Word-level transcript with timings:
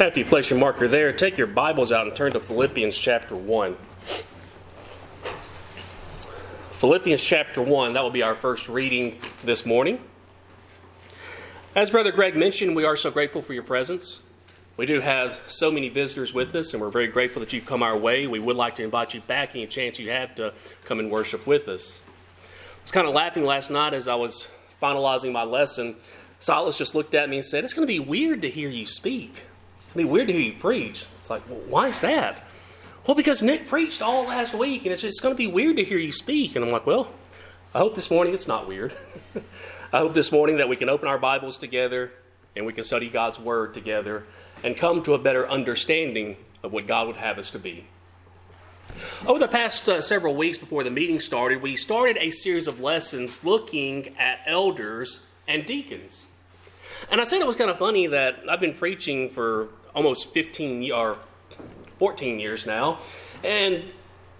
After 0.00 0.18
you 0.18 0.26
place 0.26 0.50
your 0.50 0.58
marker 0.58 0.88
there, 0.88 1.12
take 1.12 1.38
your 1.38 1.46
Bibles 1.46 1.92
out 1.92 2.08
and 2.08 2.16
turn 2.16 2.32
to 2.32 2.40
Philippians 2.40 2.98
chapter 2.98 3.36
1. 3.36 3.76
Philippians 6.72 7.22
chapter 7.22 7.62
1, 7.62 7.92
that 7.92 8.02
will 8.02 8.10
be 8.10 8.24
our 8.24 8.34
first 8.34 8.68
reading 8.68 9.20
this 9.44 9.64
morning. 9.64 10.00
As 11.76 11.92
Brother 11.92 12.10
Greg 12.10 12.34
mentioned, 12.34 12.74
we 12.74 12.84
are 12.84 12.96
so 12.96 13.12
grateful 13.12 13.40
for 13.40 13.52
your 13.52 13.62
presence. 13.62 14.18
We 14.76 14.84
do 14.84 14.98
have 14.98 15.40
so 15.46 15.70
many 15.70 15.90
visitors 15.90 16.34
with 16.34 16.52
us, 16.56 16.74
and 16.74 16.82
we're 16.82 16.90
very 16.90 17.06
grateful 17.06 17.38
that 17.38 17.52
you've 17.52 17.64
come 17.64 17.84
our 17.84 17.96
way. 17.96 18.26
We 18.26 18.40
would 18.40 18.56
like 18.56 18.74
to 18.76 18.82
invite 18.82 19.14
you 19.14 19.20
back 19.20 19.50
any 19.54 19.68
chance 19.68 20.00
you 20.00 20.10
have 20.10 20.34
to 20.34 20.54
come 20.86 20.98
and 20.98 21.08
worship 21.08 21.46
with 21.46 21.68
us. 21.68 22.00
I 22.42 22.82
was 22.82 22.90
kind 22.90 23.06
of 23.06 23.14
laughing 23.14 23.44
last 23.44 23.70
night 23.70 23.94
as 23.94 24.08
I 24.08 24.16
was 24.16 24.48
finalizing 24.82 25.30
my 25.30 25.44
lesson. 25.44 25.94
Silas 26.40 26.76
just 26.76 26.96
looked 26.96 27.14
at 27.14 27.30
me 27.30 27.36
and 27.36 27.44
said, 27.44 27.62
It's 27.62 27.74
going 27.74 27.86
to 27.86 27.92
be 27.92 28.00
weird 28.00 28.42
to 28.42 28.50
hear 28.50 28.68
you 28.68 28.86
speak. 28.86 29.44
It's 29.94 30.00
to 30.00 30.08
be 30.08 30.10
weird 30.10 30.26
to 30.26 30.32
hear 30.32 30.42
you 30.42 30.54
preach. 30.54 31.06
It's 31.20 31.30
like, 31.30 31.48
well, 31.48 31.60
why 31.68 31.86
is 31.86 32.00
that? 32.00 32.42
Well, 33.06 33.14
because 33.14 33.44
Nick 33.44 33.68
preached 33.68 34.02
all 34.02 34.24
last 34.24 34.52
week, 34.52 34.82
and 34.82 34.92
it's 34.92 35.02
just 35.02 35.22
going 35.22 35.32
to 35.32 35.36
be 35.36 35.46
weird 35.46 35.76
to 35.76 35.84
hear 35.84 35.98
you 35.98 36.10
speak. 36.10 36.56
And 36.56 36.64
I'm 36.64 36.72
like, 36.72 36.84
well, 36.84 37.12
I 37.72 37.78
hope 37.78 37.94
this 37.94 38.10
morning 38.10 38.34
it's 38.34 38.48
not 38.48 38.66
weird. 38.66 38.92
I 39.92 39.98
hope 39.98 40.12
this 40.12 40.32
morning 40.32 40.56
that 40.56 40.68
we 40.68 40.74
can 40.74 40.88
open 40.88 41.06
our 41.06 41.16
Bibles 41.16 41.58
together 41.58 42.10
and 42.56 42.66
we 42.66 42.72
can 42.72 42.82
study 42.82 43.08
God's 43.08 43.38
Word 43.38 43.72
together 43.72 44.24
and 44.64 44.76
come 44.76 45.00
to 45.04 45.14
a 45.14 45.18
better 45.18 45.48
understanding 45.48 46.38
of 46.64 46.72
what 46.72 46.88
God 46.88 47.06
would 47.06 47.16
have 47.16 47.38
us 47.38 47.50
to 47.52 47.60
be. 47.60 47.86
Over 49.24 49.38
the 49.38 49.46
past 49.46 49.88
uh, 49.88 50.00
several 50.00 50.34
weeks 50.34 50.58
before 50.58 50.82
the 50.82 50.90
meeting 50.90 51.20
started, 51.20 51.62
we 51.62 51.76
started 51.76 52.16
a 52.18 52.30
series 52.30 52.66
of 52.66 52.80
lessons 52.80 53.44
looking 53.44 54.16
at 54.18 54.40
elders 54.44 55.20
and 55.46 55.64
deacons. 55.64 56.26
And 57.12 57.20
I 57.20 57.24
said 57.24 57.40
it 57.40 57.46
was 57.46 57.54
kind 57.54 57.70
of 57.70 57.78
funny 57.78 58.08
that 58.08 58.40
I've 58.50 58.58
been 58.58 58.74
preaching 58.74 59.28
for 59.28 59.68
almost 59.94 60.32
15 60.32 60.90
or 60.92 61.18
14 61.98 62.40
years 62.40 62.66
now, 62.66 62.98
and 63.42 63.84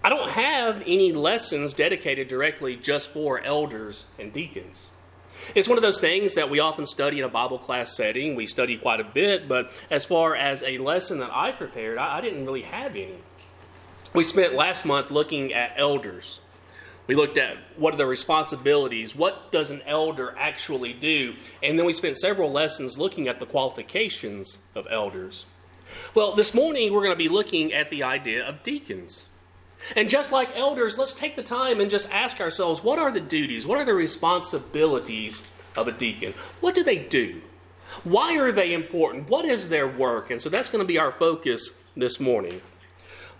I 0.03 0.09
don't 0.09 0.29
have 0.29 0.83
any 0.85 1.11
lessons 1.13 1.73
dedicated 1.73 2.27
directly 2.27 2.75
just 2.75 3.11
for 3.11 3.39
elders 3.39 4.05
and 4.19 4.31
deacons. 4.31 4.91
It's 5.53 5.67
one 5.67 5.77
of 5.77 5.81
those 5.81 5.99
things 5.99 6.35
that 6.35 6.49
we 6.49 6.59
often 6.59 6.85
study 6.85 7.19
in 7.19 7.25
a 7.25 7.29
Bible 7.29 7.57
class 7.57 7.95
setting. 7.95 8.35
We 8.35 8.47
study 8.47 8.77
quite 8.77 8.99
a 8.99 9.03
bit, 9.03 9.47
but 9.47 9.71
as 9.89 10.05
far 10.05 10.35
as 10.35 10.63
a 10.63 10.77
lesson 10.77 11.19
that 11.19 11.31
I 11.31 11.51
prepared, 11.51 11.97
I, 11.97 12.17
I 12.17 12.21
didn't 12.21 12.45
really 12.45 12.63
have 12.63 12.91
any. 12.91 13.17
We 14.13 14.23
spent 14.23 14.53
last 14.53 14.85
month 14.85 15.11
looking 15.11 15.53
at 15.53 15.73
elders. 15.75 16.39
We 17.07 17.15
looked 17.15 17.37
at 17.37 17.57
what 17.75 17.93
are 17.93 17.97
the 17.97 18.07
responsibilities, 18.07 19.15
what 19.15 19.51
does 19.51 19.69
an 19.69 19.81
elder 19.85 20.33
actually 20.37 20.93
do, 20.93 21.35
and 21.61 21.77
then 21.77 21.85
we 21.85 21.93
spent 21.93 22.17
several 22.17 22.51
lessons 22.51 22.97
looking 22.97 23.27
at 23.27 23.39
the 23.39 23.45
qualifications 23.45 24.57
of 24.73 24.87
elders. 24.89 25.45
Well, 26.13 26.35
this 26.35 26.53
morning 26.53 26.93
we're 26.93 27.01
going 27.01 27.11
to 27.11 27.17
be 27.17 27.29
looking 27.29 27.73
at 27.73 27.89
the 27.89 28.03
idea 28.03 28.45
of 28.45 28.63
deacons. 28.63 29.25
And 29.95 30.09
just 30.09 30.31
like 30.31 30.55
elders, 30.55 30.97
let's 30.97 31.13
take 31.13 31.35
the 31.35 31.43
time 31.43 31.79
and 31.79 31.89
just 31.89 32.11
ask 32.11 32.39
ourselves 32.39 32.83
what 32.83 32.99
are 32.99 33.11
the 33.11 33.19
duties, 33.19 33.67
what 33.67 33.77
are 33.77 33.85
the 33.85 33.93
responsibilities 33.93 35.43
of 35.75 35.87
a 35.87 35.91
deacon? 35.91 36.33
What 36.61 36.75
do 36.75 36.83
they 36.83 36.97
do? 36.97 37.41
Why 38.03 38.37
are 38.37 38.51
they 38.51 38.73
important? 38.73 39.29
What 39.29 39.45
is 39.45 39.69
their 39.69 39.87
work? 39.87 40.31
And 40.31 40.41
so 40.41 40.49
that's 40.49 40.69
going 40.69 40.83
to 40.83 40.87
be 40.87 40.97
our 40.97 41.11
focus 41.11 41.71
this 41.95 42.19
morning. 42.19 42.61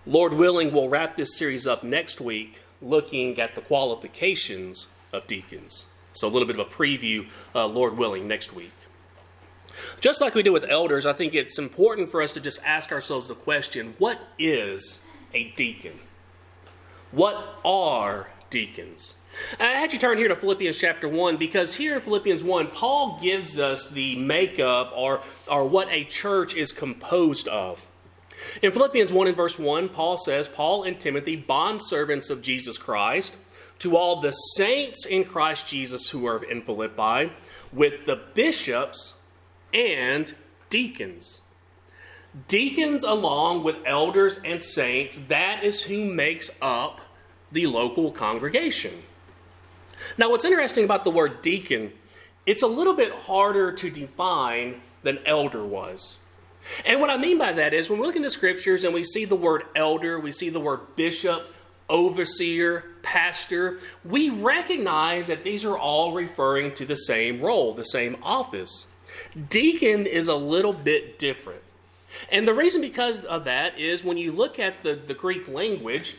Lord 0.06 0.34
willing, 0.34 0.72
we'll 0.72 0.90
wrap 0.90 1.16
this 1.16 1.36
series 1.36 1.66
up 1.66 1.84
next 1.84 2.22
week 2.22 2.62
looking 2.82 3.40
at 3.40 3.56
the 3.56 3.62
qualifications 3.62 4.88
of 5.12 5.26
deacons. 5.26 5.86
So, 6.14 6.28
a 6.28 6.30
little 6.30 6.48
bit 6.48 6.60
of 6.60 6.68
a 6.68 6.70
preview, 6.70 7.28
uh, 7.54 7.66
Lord 7.66 7.98
willing, 7.98 8.28
next 8.28 8.54
week. 8.54 8.72
Just 10.02 10.22
like 10.22 10.36
we 10.36 10.44
do 10.44 10.54
with 10.54 10.66
elders, 10.70 11.06
I 11.06 11.14
think 11.14 11.34
it's 11.34 11.60
important 11.60 12.10
for 12.10 12.22
us 12.22 12.34
to 12.34 12.40
just 12.40 12.64
ask 12.64 12.92
ourselves 12.92 13.28
the 13.28 13.36
question 13.36 13.96
what 13.98 14.20
is 14.38 15.00
a 15.34 15.52
deacon? 15.52 16.00
What 17.12 17.60
are 17.64 18.28
deacons? 18.50 19.16
I 19.60 19.66
had 19.66 19.94
you 19.94 20.00
turn 20.00 20.18
here 20.18 20.28
to 20.28 20.36
Philippians 20.36 20.78
chapter 20.78 21.10
1 21.10 21.38
because 21.38 21.76
here 21.76 21.96
in 21.96 22.02
Philippians 22.02 22.44
1, 22.44 22.68
Paul 22.68 23.20
gives 23.22 23.60
us 23.60 23.90
the 23.90 24.16
makeup 24.16 24.94
or, 24.96 25.22
or 25.50 25.68
what 25.68 25.90
a 25.90 26.06
church 26.06 26.56
is 26.56 26.72
composed 26.72 27.48
of. 27.48 27.86
In 28.62 28.72
Philippians 28.72 29.12
1 29.12 29.28
and 29.28 29.36
verse 29.36 29.60
1, 29.60 29.90
Paul 29.90 30.18
says, 30.18 30.48
Paul 30.48 30.84
and 30.84 31.00
Timothy, 31.00 31.42
bondservants 31.42 32.30
of 32.30 32.42
Jesus 32.42 32.78
Christ, 32.78 33.36
to 33.80 33.98
all 33.98 34.22
the 34.22 34.32
saints 34.32 35.06
in 35.06 35.26
Christ 35.26 35.68
Jesus 35.68 36.10
who 36.10 36.26
are 36.28 36.44
in 36.44 36.62
Philippi, 36.62 37.32
with 37.74 38.06
the 38.06 38.22
bishops 38.34 39.16
and 39.76 40.34
deacons. 40.70 41.42
Deacons, 42.48 43.04
along 43.04 43.64
with 43.64 43.78
elders 43.86 44.40
and 44.44 44.62
saints, 44.62 45.20
that 45.28 45.64
is 45.64 45.84
who 45.84 46.06
makes 46.06 46.50
up 46.62 47.02
the 47.52 47.68
local 47.68 48.12
congregation. 48.12 49.04
Now, 50.18 50.30
what's 50.30 50.46
interesting 50.46 50.84
about 50.84 51.04
the 51.04 51.12
word 51.12 51.42
deacon, 51.42 51.94
it's 52.46 52.62
a 52.62 52.68
little 52.68 52.94
bit 52.94 53.12
harder 53.12 53.72
to 53.74 53.90
define 53.90 54.82
than 55.04 55.20
elder 55.26 55.64
was. 55.64 56.18
And 56.86 57.00
what 57.00 57.10
I 57.10 57.18
mean 57.18 57.38
by 57.38 57.54
that 57.54 57.74
is 57.74 57.90
when 57.90 58.00
we 58.00 58.08
look 58.08 58.16
in 58.16 58.22
the 58.22 58.30
scriptures 58.30 58.84
and 58.84 58.94
we 58.94 59.04
see 59.04 59.26
the 59.26 59.36
word 59.36 59.64
elder, 59.76 60.20
we 60.20 60.32
see 60.32 60.50
the 60.50 60.60
word 60.60 60.96
bishop, 60.96 61.54
overseer, 61.90 62.86
pastor, 63.04 63.80
we 64.04 64.30
recognize 64.30 65.28
that 65.28 65.44
these 65.44 65.64
are 65.64 65.78
all 65.78 66.14
referring 66.14 66.74
to 66.76 66.86
the 66.86 66.96
same 66.96 67.42
role, 67.42 67.74
the 67.74 67.84
same 67.84 68.18
office. 68.24 68.88
Deacon 69.50 70.06
is 70.06 70.28
a 70.28 70.36
little 70.36 70.74
bit 70.74 71.20
different. 71.20 71.62
And 72.32 72.48
the 72.48 72.54
reason 72.54 72.82
because 72.82 73.22
of 73.22 73.44
that 73.46 73.78
is 73.80 74.04
when 74.04 74.18
you 74.18 74.32
look 74.32 74.60
at 74.60 74.84
the, 74.84 74.96
the 74.96 75.14
Greek 75.14 75.48
language, 75.48 76.18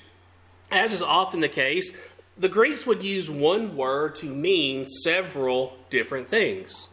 as 0.70 0.92
is 0.92 1.02
often 1.02 1.40
the 1.40 1.48
case, 1.48 1.92
the 2.38 2.48
Greeks 2.48 2.86
would 2.86 3.02
use 3.02 3.30
one 3.30 3.76
word 3.76 4.14
to 4.16 4.26
mean 4.26 4.86
several 4.88 5.76
different 5.88 6.28
things. 6.28 6.88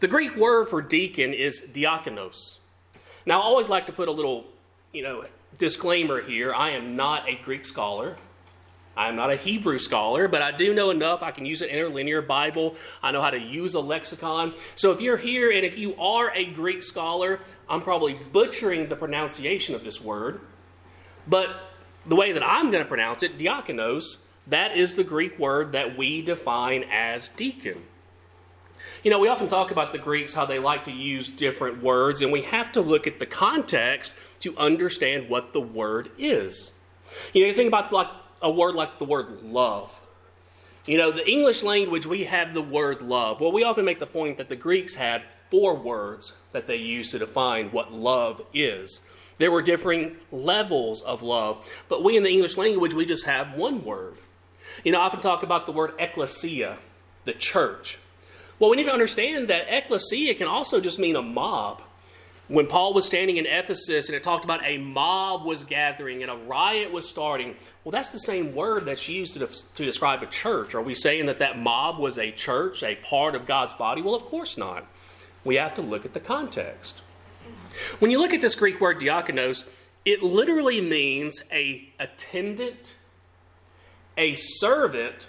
The 0.00 0.08
Greek 0.08 0.36
word 0.36 0.68
for 0.68 0.82
deacon 0.82 1.32
is 1.32 1.62
diakonos. 1.72 2.56
Now, 3.24 3.40
I 3.40 3.44
always 3.44 3.68
like 3.68 3.86
to 3.86 3.92
put 3.92 4.08
a 4.08 4.12
little, 4.12 4.44
you 4.92 5.02
know, 5.02 5.24
disclaimer 5.58 6.20
here. 6.20 6.52
I 6.52 6.70
am 6.70 6.96
not 6.96 7.28
a 7.28 7.36
Greek 7.36 7.64
scholar. 7.64 8.16
I 8.96 9.08
am 9.08 9.16
not 9.16 9.30
a 9.30 9.36
Hebrew 9.36 9.78
scholar, 9.78 10.28
but 10.28 10.42
I 10.42 10.52
do 10.52 10.74
know 10.74 10.90
enough. 10.90 11.22
I 11.22 11.30
can 11.30 11.46
use 11.46 11.62
an 11.62 11.68
interlinear 11.68 12.20
Bible. 12.20 12.76
I 13.02 13.10
know 13.10 13.22
how 13.22 13.30
to 13.30 13.38
use 13.38 13.74
a 13.74 13.80
lexicon. 13.80 14.54
So 14.74 14.92
if 14.92 15.00
you're 15.00 15.16
here 15.16 15.50
and 15.50 15.64
if 15.64 15.78
you 15.78 15.96
are 15.96 16.30
a 16.34 16.44
Greek 16.44 16.82
scholar, 16.82 17.40
I'm 17.68 17.80
probably 17.80 18.14
butchering 18.14 18.88
the 18.88 18.96
pronunciation 18.96 19.74
of 19.74 19.82
this 19.82 20.00
word. 20.00 20.40
But 21.26 21.48
the 22.04 22.16
way 22.16 22.32
that 22.32 22.42
I'm 22.42 22.70
going 22.70 22.82
to 22.82 22.88
pronounce 22.88 23.22
it, 23.22 23.38
diakonos, 23.38 24.18
that 24.48 24.76
is 24.76 24.94
the 24.94 25.04
Greek 25.04 25.38
word 25.38 25.72
that 25.72 25.96
we 25.96 26.20
define 26.20 26.84
as 26.90 27.28
deacon. 27.30 27.82
You 29.02 29.10
know, 29.10 29.18
we 29.18 29.28
often 29.28 29.48
talk 29.48 29.70
about 29.70 29.92
the 29.92 29.98
Greeks, 29.98 30.34
how 30.34 30.46
they 30.46 30.58
like 30.58 30.84
to 30.84 30.92
use 30.92 31.28
different 31.28 31.82
words, 31.82 32.22
and 32.22 32.30
we 32.30 32.42
have 32.42 32.72
to 32.72 32.80
look 32.80 33.06
at 33.06 33.18
the 33.18 33.26
context 33.26 34.14
to 34.40 34.56
understand 34.56 35.28
what 35.28 35.52
the 35.52 35.60
word 35.60 36.10
is. 36.18 36.72
You 37.32 37.42
know, 37.42 37.48
you 37.48 37.54
think 37.54 37.68
about 37.68 37.92
like 37.92 38.08
a 38.42 38.50
word 38.50 38.74
like 38.74 38.98
the 38.98 39.04
word 39.04 39.42
love. 39.42 39.98
You 40.84 40.98
know, 40.98 41.12
the 41.12 41.28
English 41.30 41.62
language, 41.62 42.06
we 42.06 42.24
have 42.24 42.54
the 42.54 42.62
word 42.62 43.02
love. 43.02 43.40
Well, 43.40 43.52
we 43.52 43.62
often 43.62 43.84
make 43.84 44.00
the 44.00 44.06
point 44.06 44.36
that 44.38 44.48
the 44.48 44.56
Greeks 44.56 44.94
had 44.94 45.22
four 45.50 45.74
words 45.74 46.32
that 46.52 46.66
they 46.66 46.76
used 46.76 47.12
to 47.12 47.18
define 47.18 47.70
what 47.70 47.92
love 47.92 48.42
is. 48.52 49.00
There 49.38 49.50
were 49.50 49.62
differing 49.62 50.16
levels 50.30 51.02
of 51.02 51.22
love, 51.22 51.68
but 51.88 52.02
we 52.02 52.16
in 52.16 52.22
the 52.22 52.30
English 52.30 52.56
language, 52.56 52.94
we 52.94 53.06
just 53.06 53.26
have 53.26 53.54
one 53.54 53.84
word. 53.84 54.16
You 54.84 54.92
know, 54.92 55.00
I 55.00 55.04
often 55.04 55.20
talk 55.20 55.42
about 55.42 55.66
the 55.66 55.72
word 55.72 55.92
ecclesia, 55.98 56.78
the 57.24 57.32
church. 57.32 57.98
Well, 58.58 58.70
we 58.70 58.76
need 58.76 58.86
to 58.86 58.92
understand 58.92 59.48
that 59.48 59.66
ecclesia 59.68 60.34
can 60.34 60.46
also 60.46 60.80
just 60.80 60.98
mean 60.98 61.16
a 61.16 61.22
mob. 61.22 61.82
When 62.52 62.66
Paul 62.66 62.92
was 62.92 63.06
standing 63.06 63.38
in 63.38 63.46
Ephesus 63.46 64.08
and 64.08 64.14
it 64.14 64.22
talked 64.22 64.44
about 64.44 64.62
a 64.62 64.76
mob 64.76 65.46
was 65.46 65.64
gathering 65.64 66.20
and 66.20 66.30
a 66.30 66.36
riot 66.36 66.92
was 66.92 67.08
starting, 67.08 67.56
well, 67.82 67.92
that's 67.92 68.10
the 68.10 68.18
same 68.18 68.54
word 68.54 68.84
that's 68.84 69.08
used 69.08 69.32
to, 69.38 69.46
to 69.46 69.84
describe 69.86 70.22
a 70.22 70.26
church. 70.26 70.74
Are 70.74 70.82
we 70.82 70.94
saying 70.94 71.24
that 71.26 71.38
that 71.38 71.58
mob 71.58 71.98
was 71.98 72.18
a 72.18 72.30
church, 72.30 72.82
a 72.82 72.96
part 72.96 73.34
of 73.34 73.46
God's 73.46 73.72
body? 73.72 74.02
Well, 74.02 74.14
of 74.14 74.24
course 74.26 74.58
not. 74.58 74.86
We 75.44 75.54
have 75.54 75.72
to 75.76 75.80
look 75.80 76.04
at 76.04 76.12
the 76.12 76.20
context. 76.20 77.00
When 78.00 78.10
you 78.10 78.18
look 78.20 78.34
at 78.34 78.42
this 78.42 78.54
Greek 78.54 78.82
word 78.82 79.00
diakonos, 79.00 79.64
it 80.04 80.22
literally 80.22 80.82
means 80.82 81.42
a 81.50 81.88
attendant, 81.98 82.96
a 84.18 84.34
servant, 84.34 85.26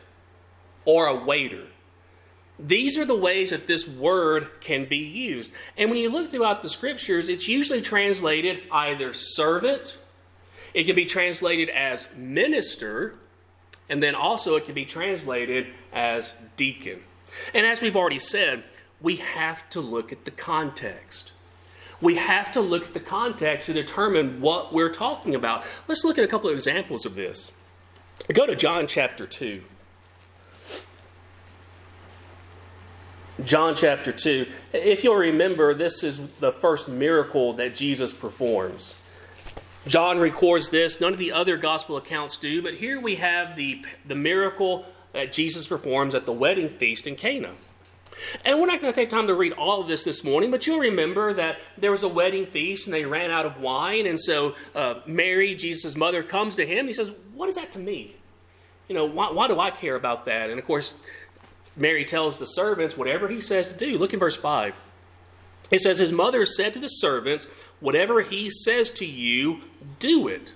or 0.83 1.07
a 1.07 1.15
waiter. 1.15 1.67
These 2.59 2.97
are 2.97 3.05
the 3.05 3.15
ways 3.15 3.49
that 3.49 3.67
this 3.67 3.87
word 3.87 4.47
can 4.61 4.85
be 4.85 4.97
used. 4.97 5.51
And 5.77 5.89
when 5.89 5.99
you 5.99 6.09
look 6.09 6.29
throughout 6.29 6.61
the 6.61 6.69
scriptures, 6.69 7.29
it's 7.29 7.47
usually 7.47 7.81
translated 7.81 8.61
either 8.71 9.13
servant, 9.13 9.97
it 10.73 10.85
can 10.85 10.95
be 10.95 11.05
translated 11.05 11.69
as 11.69 12.07
minister, 12.15 13.15
and 13.89 14.01
then 14.01 14.15
also 14.15 14.55
it 14.55 14.65
can 14.65 14.73
be 14.73 14.85
translated 14.85 15.67
as 15.91 16.33
deacon. 16.55 17.01
And 17.53 17.65
as 17.65 17.81
we've 17.81 17.95
already 17.95 18.19
said, 18.19 18.63
we 19.01 19.17
have 19.17 19.69
to 19.71 19.81
look 19.81 20.11
at 20.11 20.25
the 20.25 20.31
context. 20.31 21.31
We 22.01 22.15
have 22.15 22.51
to 22.53 22.61
look 22.61 22.87
at 22.87 22.93
the 22.93 22.99
context 22.99 23.67
to 23.67 23.73
determine 23.73 24.41
what 24.41 24.73
we're 24.73 24.89
talking 24.89 25.35
about. 25.35 25.63
Let's 25.87 26.03
look 26.03 26.17
at 26.17 26.23
a 26.23 26.27
couple 26.27 26.49
of 26.49 26.55
examples 26.55 27.05
of 27.05 27.15
this. 27.15 27.51
Go 28.31 28.45
to 28.45 28.55
John 28.55 28.87
chapter 28.87 29.25
2. 29.25 29.63
John 33.41 33.73
chapter 33.73 34.11
2. 34.11 34.45
If 34.73 35.03
you'll 35.03 35.15
remember, 35.15 35.73
this 35.73 36.03
is 36.03 36.21
the 36.39 36.51
first 36.51 36.87
miracle 36.87 37.53
that 37.53 37.73
Jesus 37.73 38.13
performs. 38.13 38.93
John 39.87 40.19
records 40.19 40.69
this. 40.69 41.01
None 41.01 41.13
of 41.13 41.19
the 41.19 41.31
other 41.31 41.57
gospel 41.57 41.97
accounts 41.97 42.37
do, 42.37 42.61
but 42.61 42.75
here 42.75 43.01
we 43.01 43.15
have 43.15 43.55
the, 43.55 43.83
the 44.05 44.15
miracle 44.15 44.85
that 45.13 45.33
Jesus 45.33 45.65
performs 45.65 46.13
at 46.13 46.25
the 46.25 46.31
wedding 46.31 46.69
feast 46.69 47.07
in 47.07 47.15
Cana. 47.15 47.51
And 48.45 48.59
we're 48.59 48.67
not 48.67 48.79
going 48.79 48.93
to 48.93 48.95
take 48.95 49.09
time 49.09 49.25
to 49.25 49.33
read 49.33 49.53
all 49.53 49.81
of 49.81 49.87
this 49.87 50.03
this 50.03 50.23
morning, 50.23 50.51
but 50.51 50.67
you'll 50.67 50.79
remember 50.79 51.33
that 51.33 51.57
there 51.77 51.89
was 51.89 52.03
a 52.03 52.07
wedding 52.07 52.45
feast 52.45 52.85
and 52.85 52.93
they 52.93 53.03
ran 53.03 53.31
out 53.31 53.47
of 53.47 53.59
wine. 53.59 54.05
And 54.05 54.19
so 54.19 54.53
uh, 54.75 54.99
Mary, 55.07 55.55
Jesus' 55.55 55.95
mother, 55.95 56.21
comes 56.21 56.55
to 56.57 56.65
him. 56.65 56.85
He 56.85 56.93
says, 56.93 57.11
What 57.33 57.49
is 57.49 57.55
that 57.55 57.71
to 57.71 57.79
me? 57.79 58.15
You 58.87 58.95
know, 58.95 59.05
why, 59.05 59.31
why 59.31 59.47
do 59.47 59.59
I 59.59 59.71
care 59.71 59.95
about 59.95 60.25
that? 60.25 60.49
And 60.49 60.59
of 60.59 60.65
course, 60.65 60.93
Mary 61.75 62.05
tells 62.05 62.37
the 62.37 62.45
servants 62.45 62.97
whatever 62.97 63.27
he 63.27 63.41
says 63.41 63.69
to 63.69 63.73
do. 63.73 63.97
Look 63.97 64.13
in 64.13 64.19
verse 64.19 64.35
5. 64.35 64.73
It 65.71 65.81
says, 65.81 65.99
His 65.99 66.11
mother 66.11 66.45
said 66.45 66.73
to 66.73 66.79
the 66.79 66.87
servants, 66.87 67.47
Whatever 67.79 68.21
he 68.21 68.49
says 68.49 68.91
to 68.91 69.05
you, 69.05 69.61
do 69.99 70.27
it. 70.27 70.53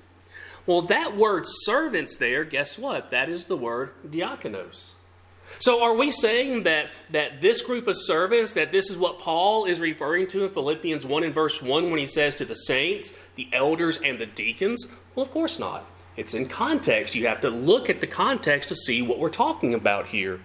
Well, 0.66 0.82
that 0.84 1.16
word 1.16 1.44
servants 1.46 2.18
there, 2.18 2.44
guess 2.44 2.78
what? 2.78 3.12
That 3.12 3.30
is 3.30 3.48
the 3.48 3.58
word 3.58 3.92
diakonos. 4.06 4.94
So 5.60 5.82
are 5.82 5.96
we 5.96 6.12
saying 6.12 6.64
that, 6.64 6.90
that 7.12 7.42
this 7.42 7.62
group 7.62 7.88
of 7.88 7.96
servants, 7.98 8.52
that 8.52 8.72
this 8.72 8.90
is 8.90 8.98
what 8.98 9.20
Paul 9.20 9.66
is 9.66 9.80
referring 9.80 10.28
to 10.28 10.44
in 10.44 10.52
Philippians 10.52 11.06
1 11.06 11.24
and 11.24 11.34
verse 11.34 11.62
1 11.62 11.90
when 11.90 12.00
he 12.00 12.06
says 12.06 12.36
to 12.36 12.46
the 12.46 12.54
saints, 12.54 13.14
the 13.36 13.48
elders, 13.54 13.98
and 13.98 14.20
the 14.20 14.26
deacons? 14.26 14.88
Well, 15.16 15.26
of 15.26 15.32
course 15.32 15.58
not. 15.58 15.86
It's 16.18 16.34
in 16.34 16.48
context. 16.48 17.14
You 17.14 17.28
have 17.28 17.42
to 17.42 17.50
look 17.50 17.90
at 17.90 18.02
the 18.02 18.08
context 18.08 18.70
to 18.70 18.76
see 18.76 19.04
what 19.04 19.20
we're 19.20 19.30
talking 19.30 19.76
about 19.76 20.08
here. 20.08 20.42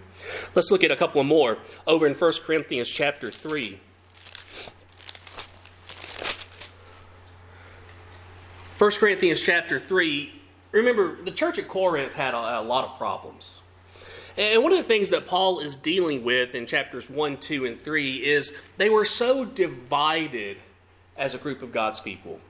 Let's 0.54 0.70
look 0.70 0.84
at 0.84 0.90
a 0.90 0.96
couple 0.96 1.20
of 1.20 1.26
more 1.26 1.58
over 1.86 2.06
in 2.06 2.14
1 2.14 2.32
Corinthians 2.44 2.88
chapter 2.88 3.30
3. 3.30 3.80
1 8.78 8.90
Corinthians 8.92 9.40
chapter 9.40 9.78
3. 9.78 10.32
Remember, 10.72 11.16
the 11.22 11.30
church 11.30 11.58
at 11.58 11.68
Corinth 11.68 12.12
had 12.12 12.34
a, 12.34 12.60
a 12.60 12.62
lot 12.62 12.84
of 12.84 12.98
problems. 12.98 13.54
And 14.36 14.62
one 14.62 14.72
of 14.72 14.78
the 14.78 14.84
things 14.84 15.10
that 15.10 15.26
Paul 15.26 15.60
is 15.60 15.76
dealing 15.76 16.24
with 16.24 16.54
in 16.54 16.66
chapters 16.66 17.08
1, 17.08 17.36
2, 17.38 17.66
and 17.66 17.80
3 17.80 18.16
is 18.16 18.54
they 18.78 18.90
were 18.90 19.04
so 19.04 19.44
divided 19.44 20.56
as 21.16 21.34
a 21.34 21.38
group 21.38 21.62
of 21.62 21.72
God's 21.72 22.00
people. 22.00 22.40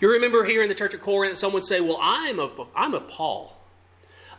You 0.00 0.10
remember 0.10 0.44
here 0.44 0.62
in 0.62 0.68
the 0.68 0.74
church 0.74 0.94
at 0.94 1.00
Corinth, 1.00 1.38
someone 1.38 1.54
would 1.54 1.66
say, 1.66 1.80
Well, 1.80 1.98
I'm 2.00 2.38
of, 2.38 2.68
I'm 2.74 2.94
of 2.94 3.08
Paul. 3.08 3.56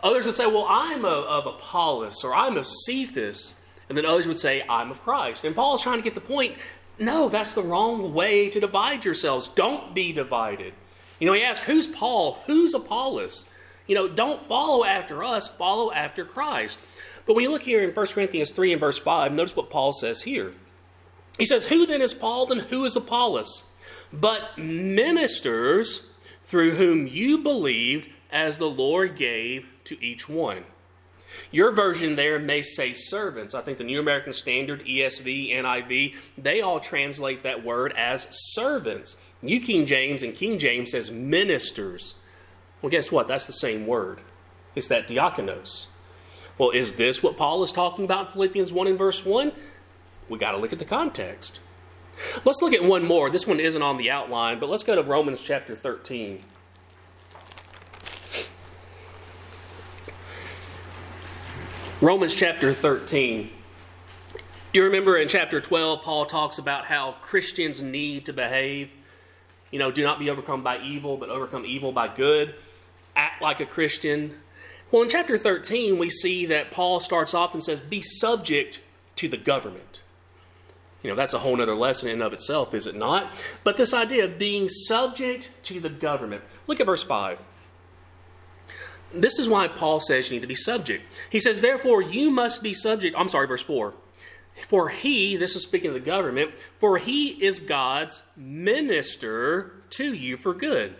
Others 0.01 0.25
would 0.25 0.35
say, 0.35 0.45
Well, 0.45 0.65
I'm 0.69 1.05
of, 1.05 1.25
of 1.25 1.45
Apollos 1.45 2.23
or 2.23 2.33
I'm 2.33 2.57
of 2.57 2.65
Cephas. 2.65 3.53
And 3.87 3.97
then 3.97 4.05
others 4.05 4.27
would 4.27 4.39
say, 4.39 4.63
I'm 4.69 4.91
of 4.91 5.01
Christ. 5.01 5.43
And 5.45 5.55
Paul's 5.55 5.81
trying 5.81 5.97
to 5.97 6.03
get 6.03 6.13
the 6.13 6.21
point 6.21 6.55
no, 6.99 7.29
that's 7.29 7.53
the 7.53 7.63
wrong 7.63 8.13
way 8.13 8.49
to 8.49 8.59
divide 8.59 9.05
yourselves. 9.05 9.47
Don't 9.47 9.95
be 9.95 10.11
divided. 10.11 10.73
You 11.17 11.27
know, 11.27 11.33
he 11.33 11.43
asks, 11.43 11.65
Who's 11.65 11.87
Paul? 11.87 12.39
Who's 12.45 12.73
Apollos? 12.73 13.45
You 13.87 13.95
know, 13.95 14.07
don't 14.07 14.47
follow 14.47 14.83
after 14.83 15.23
us, 15.23 15.47
follow 15.47 15.91
after 15.91 16.25
Christ. 16.25 16.77
But 17.25 17.35
when 17.35 17.43
you 17.43 17.51
look 17.51 17.63
here 17.63 17.81
in 17.81 17.91
1 17.91 18.07
Corinthians 18.07 18.51
3 18.51 18.73
and 18.73 18.79
verse 18.79 18.99
5, 18.99 19.31
notice 19.31 19.55
what 19.55 19.69
Paul 19.69 19.93
says 19.93 20.23
here. 20.23 20.53
He 21.37 21.45
says, 21.45 21.67
Who 21.67 21.85
then 21.85 22.01
is 22.01 22.13
Paul 22.13 22.45
then 22.47 22.59
who 22.59 22.83
is 22.83 22.95
Apollos? 22.95 23.63
But 24.11 24.57
ministers 24.57 26.03
through 26.43 26.71
whom 26.75 27.07
you 27.07 27.37
believed 27.39 28.09
as 28.31 28.57
the 28.57 28.69
Lord 28.69 29.15
gave 29.15 29.67
to 29.85 30.03
each 30.03 30.27
one. 30.27 30.63
Your 31.51 31.71
version 31.71 32.15
there 32.15 32.39
may 32.39 32.61
say 32.61 32.93
servants. 32.93 33.53
I 33.53 33.61
think 33.61 33.77
the 33.77 33.83
New 33.83 33.99
American 33.99 34.33
Standard, 34.33 34.83
ESV, 34.85 35.53
NIV, 35.53 36.15
they 36.37 36.61
all 36.61 36.79
translate 36.79 37.43
that 37.43 37.63
word 37.63 37.93
as 37.97 38.27
servants. 38.31 39.15
New 39.41 39.59
King 39.59 39.85
James 39.85 40.23
and 40.23 40.33
King 40.35 40.57
James 40.57 40.91
says 40.91 41.11
ministers. 41.11 42.15
Well, 42.81 42.89
guess 42.89 43.11
what? 43.11 43.27
That's 43.27 43.45
the 43.45 43.53
same 43.53 43.85
word. 43.85 44.19
It's 44.75 44.87
that 44.87 45.07
diakonos. 45.07 45.87
Well, 46.57 46.71
is 46.71 46.93
this 46.93 47.23
what 47.23 47.37
Paul 47.37 47.63
is 47.63 47.71
talking 47.71 48.05
about 48.05 48.27
in 48.27 48.31
Philippians 48.33 48.73
1 48.73 48.87
and 48.87 48.97
verse 48.97 49.25
1? 49.25 49.51
We 50.27 50.37
got 50.37 50.51
to 50.51 50.57
look 50.57 50.73
at 50.73 50.79
the 50.79 50.85
context. 50.85 51.59
Let's 52.45 52.61
look 52.61 52.73
at 52.73 52.83
one 52.83 53.05
more. 53.05 53.29
This 53.29 53.47
one 53.47 53.59
isn't 53.59 53.81
on 53.81 53.97
the 53.97 54.11
outline, 54.11 54.59
but 54.59 54.69
let's 54.69 54.83
go 54.83 54.95
to 54.95 55.03
Romans 55.03 55.41
chapter 55.41 55.75
13. 55.75 56.43
Romans 62.01 62.33
chapter 62.33 62.73
13. 62.73 63.49
You 64.71 64.83
remember 64.83 65.17
in 65.17 65.27
chapter 65.27 65.59
12, 65.59 66.01
Paul 66.01 66.25
talks 66.25 66.57
about 66.57 66.85
how 66.85 67.13
Christians 67.21 67.81
need 67.81 68.25
to 68.27 68.33
behave. 68.33 68.89
You 69.71 69.79
know, 69.79 69.91
do 69.91 70.03
not 70.03 70.19
be 70.19 70.29
overcome 70.29 70.63
by 70.63 70.79
evil, 70.79 71.17
but 71.17 71.29
overcome 71.29 71.65
evil 71.65 71.91
by 71.91 72.07
good 72.07 72.55
act 73.19 73.41
like 73.41 73.59
a 73.59 73.65
Christian. 73.65 74.35
Well, 74.91 75.03
in 75.03 75.09
chapter 75.09 75.37
13, 75.37 75.97
we 75.97 76.09
see 76.09 76.45
that 76.47 76.71
Paul 76.71 76.99
starts 76.99 77.33
off 77.33 77.53
and 77.53 77.63
says, 77.63 77.79
Be 77.79 78.01
subject 78.01 78.81
to 79.17 79.27
the 79.27 79.37
government. 79.37 80.01
You 81.03 81.09
know, 81.09 81.15
that's 81.15 81.33
a 81.33 81.39
whole 81.39 81.59
other 81.61 81.75
lesson 81.75 82.09
in 82.09 82.15
and 82.15 82.23
of 82.23 82.33
itself, 82.33 82.73
is 82.73 82.85
it 82.85 82.95
not? 82.95 83.33
But 83.63 83.77
this 83.77 83.93
idea 83.93 84.25
of 84.25 84.37
being 84.37 84.67
subject 84.67 85.49
to 85.63 85.79
the 85.79 85.89
government. 85.89 86.43
Look 86.67 86.79
at 86.79 86.85
verse 86.85 87.03
5. 87.03 87.39
This 89.13 89.39
is 89.39 89.49
why 89.49 89.67
Paul 89.67 90.01
says 90.01 90.29
you 90.29 90.35
need 90.35 90.41
to 90.41 90.47
be 90.47 90.55
subject. 90.55 91.03
He 91.29 91.39
says, 91.39 91.61
Therefore, 91.61 92.01
you 92.01 92.29
must 92.29 92.61
be 92.61 92.73
subject. 92.73 93.15
I'm 93.17 93.29
sorry, 93.29 93.47
verse 93.47 93.61
4. 93.61 93.93
For 94.67 94.89
he, 94.89 95.37
this 95.37 95.55
is 95.55 95.63
speaking 95.63 95.87
of 95.87 95.93
the 95.93 95.99
government, 96.01 96.51
for 96.79 96.97
he 96.97 97.29
is 97.43 97.59
God's 97.59 98.21
minister 98.35 99.71
to 99.91 100.13
you 100.13 100.35
for 100.37 100.53
good. 100.53 100.95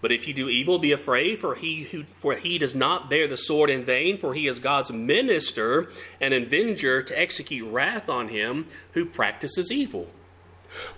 But 0.00 0.12
if 0.12 0.28
you 0.28 0.34
do 0.34 0.48
evil, 0.48 0.78
be 0.78 0.92
afraid, 0.92 1.40
for 1.40 1.54
he 1.54 1.84
who 1.84 2.04
for 2.20 2.34
he 2.34 2.58
does 2.58 2.74
not 2.74 3.08
bear 3.08 3.26
the 3.26 3.36
sword 3.36 3.70
in 3.70 3.84
vain, 3.84 4.18
for 4.18 4.34
he 4.34 4.46
is 4.46 4.58
God's 4.58 4.92
minister 4.92 5.88
and 6.20 6.34
avenger 6.34 7.02
to 7.02 7.18
execute 7.18 7.70
wrath 7.70 8.08
on 8.08 8.28
him 8.28 8.66
who 8.92 9.04
practices 9.04 9.72
evil. 9.72 10.08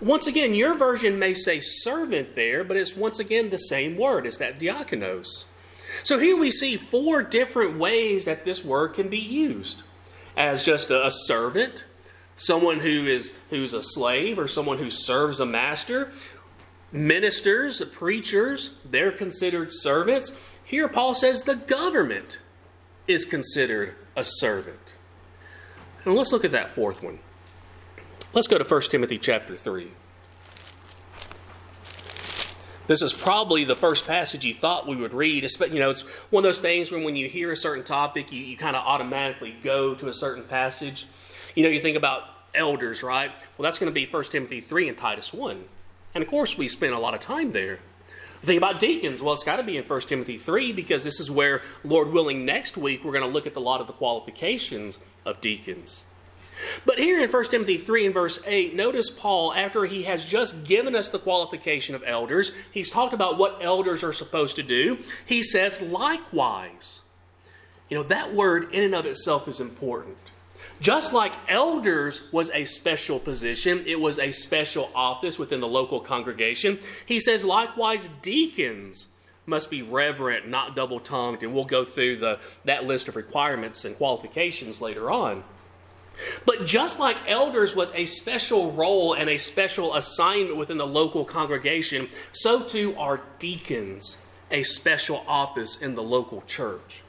Once 0.01 0.27
again, 0.27 0.53
your 0.53 0.73
version 0.73 1.17
may 1.17 1.33
say 1.33 1.59
servant 1.59 2.35
there, 2.35 2.63
but 2.63 2.75
it's 2.75 2.95
once 2.95 3.19
again 3.19 3.49
the 3.49 3.57
same 3.57 3.95
word. 3.95 4.25
It's 4.25 4.37
that 4.39 4.59
diakonos. 4.59 5.45
So 6.03 6.19
here 6.19 6.37
we 6.37 6.51
see 6.51 6.77
four 6.77 7.23
different 7.23 7.77
ways 7.77 8.25
that 8.25 8.45
this 8.45 8.63
word 8.63 8.93
can 8.93 9.09
be 9.09 9.19
used 9.19 9.83
as 10.37 10.63
just 10.63 10.91
a, 10.91 11.07
a 11.07 11.11
servant, 11.11 11.85
someone 12.37 12.79
who 12.79 13.05
is 13.05 13.33
who's 13.49 13.73
a 13.73 13.81
slave, 13.81 14.39
or 14.39 14.47
someone 14.47 14.77
who 14.77 14.89
serves 14.89 15.39
a 15.39 15.45
master, 15.45 16.11
ministers, 16.91 17.83
preachers, 17.93 18.71
they're 18.83 19.11
considered 19.11 19.71
servants. 19.71 20.33
Here, 20.63 20.87
Paul 20.87 21.13
says 21.13 21.43
the 21.43 21.55
government 21.55 22.39
is 23.07 23.25
considered 23.25 23.95
a 24.15 24.23
servant. 24.23 24.93
And 26.05 26.15
let's 26.15 26.31
look 26.31 26.45
at 26.45 26.51
that 26.51 26.75
fourth 26.75 27.03
one. 27.03 27.19
Let's 28.33 28.47
go 28.47 28.57
to 28.57 28.63
1 28.63 28.81
Timothy 28.83 29.17
chapter 29.17 29.55
3. 29.55 29.91
This 32.89 33.01
is 33.03 33.13
probably 33.13 33.65
the 33.65 33.75
first 33.75 34.07
passage 34.07 34.43
you 34.45 34.53
thought 34.53 34.87
we 34.87 34.95
would 34.95 35.13
read. 35.13 35.47
You 35.71 35.79
know, 35.79 35.91
it's 35.91 36.01
one 36.31 36.43
of 36.43 36.47
those 36.47 36.59
things 36.59 36.91
when 36.91 37.03
when 37.03 37.15
you 37.15 37.29
hear 37.29 37.51
a 37.51 37.55
certain 37.55 37.83
topic, 37.83 38.31
you, 38.31 38.41
you 38.41 38.57
kind 38.57 38.75
of 38.75 38.83
automatically 38.83 39.55
go 39.63 39.93
to 39.93 40.07
a 40.07 40.13
certain 40.13 40.43
passage. 40.43 41.05
You 41.55 41.63
know, 41.63 41.69
you 41.69 41.79
think 41.79 41.97
about 41.97 42.23
elders, 42.55 43.03
right? 43.03 43.31
Well, 43.57 43.63
that's 43.63 43.77
going 43.77 43.91
to 43.91 43.93
be 43.93 44.07
1 44.07 44.23
Timothy 44.25 44.59
3 44.59 44.89
and 44.89 44.97
Titus 44.97 45.31
1. 45.31 45.63
And 46.13 46.23
of 46.23 46.29
course, 46.29 46.57
we 46.57 46.67
spent 46.67 46.93
a 46.93 46.99
lot 46.99 47.13
of 47.13 47.19
time 47.19 47.51
there. 47.51 47.79
The 48.41 48.47
thing 48.47 48.57
about 48.57 48.79
deacons, 48.79 49.21
well, 49.21 49.33
it's 49.33 49.43
got 49.43 49.57
to 49.57 49.63
be 49.63 49.77
in 49.77 49.83
1 49.83 50.01
Timothy 50.01 50.37
3 50.37 50.71
because 50.71 51.03
this 51.03 51.19
is 51.19 51.29
where, 51.29 51.61
Lord 51.83 52.11
willing, 52.11 52.45
next 52.45 52.77
week 52.77 53.03
we're 53.03 53.11
going 53.11 53.25
to 53.25 53.29
look 53.29 53.45
at 53.45 53.55
a 53.55 53.59
lot 53.59 53.81
of 53.81 53.87
the 53.87 53.93
qualifications 53.93 54.97
of 55.25 55.41
deacons. 55.41 56.03
But 56.85 56.99
here 56.99 57.21
in 57.21 57.29
1 57.29 57.43
Timothy 57.45 57.77
3 57.77 58.05
and 58.05 58.13
verse 58.13 58.39
8, 58.45 58.75
notice 58.75 59.09
Paul, 59.09 59.53
after 59.53 59.85
he 59.85 60.03
has 60.03 60.25
just 60.25 60.63
given 60.63 60.95
us 60.95 61.09
the 61.09 61.19
qualification 61.19 61.95
of 61.95 62.03
elders, 62.05 62.51
he's 62.71 62.89
talked 62.89 63.13
about 63.13 63.37
what 63.37 63.59
elders 63.61 64.03
are 64.03 64.13
supposed 64.13 64.55
to 64.57 64.63
do. 64.63 64.99
He 65.25 65.43
says, 65.43 65.81
likewise. 65.81 67.01
You 67.89 67.97
know, 67.97 68.03
that 68.03 68.33
word 68.33 68.73
in 68.73 68.83
and 68.83 68.95
of 68.95 69.05
itself 69.05 69.47
is 69.47 69.59
important. 69.59 70.17
Just 70.81 71.13
like 71.13 71.33
elders 71.47 72.21
was 72.31 72.51
a 72.51 72.65
special 72.65 73.19
position, 73.19 73.83
it 73.85 73.99
was 73.99 74.19
a 74.19 74.31
special 74.31 74.89
office 74.95 75.37
within 75.37 75.59
the 75.59 75.67
local 75.67 75.99
congregation. 75.99 76.79
He 77.05 77.19
says, 77.19 77.43
likewise, 77.43 78.09
deacons 78.21 79.07
must 79.45 79.69
be 79.69 79.81
reverent, 79.81 80.47
not 80.47 80.75
double 80.75 80.99
tongued, 80.99 81.43
and 81.43 81.53
we'll 81.53 81.65
go 81.65 81.83
through 81.83 82.17
the, 82.17 82.39
that 82.65 82.85
list 82.85 83.07
of 83.07 83.15
requirements 83.15 83.83
and 83.83 83.97
qualifications 83.97 84.79
later 84.79 85.09
on. 85.11 85.43
But 86.45 86.65
just 86.65 86.99
like 86.99 87.29
elders 87.29 87.75
was 87.75 87.93
a 87.95 88.05
special 88.05 88.71
role 88.71 89.13
and 89.13 89.29
a 89.29 89.37
special 89.37 89.95
assignment 89.95 90.57
within 90.57 90.77
the 90.77 90.87
local 90.87 91.25
congregation, 91.25 92.09
so 92.31 92.61
too 92.61 92.95
are 92.97 93.21
deacons 93.39 94.17
a 94.51 94.63
special 94.63 95.23
office 95.27 95.77
in 95.77 95.95
the 95.95 96.03
local 96.03 96.41
church. 96.47 97.01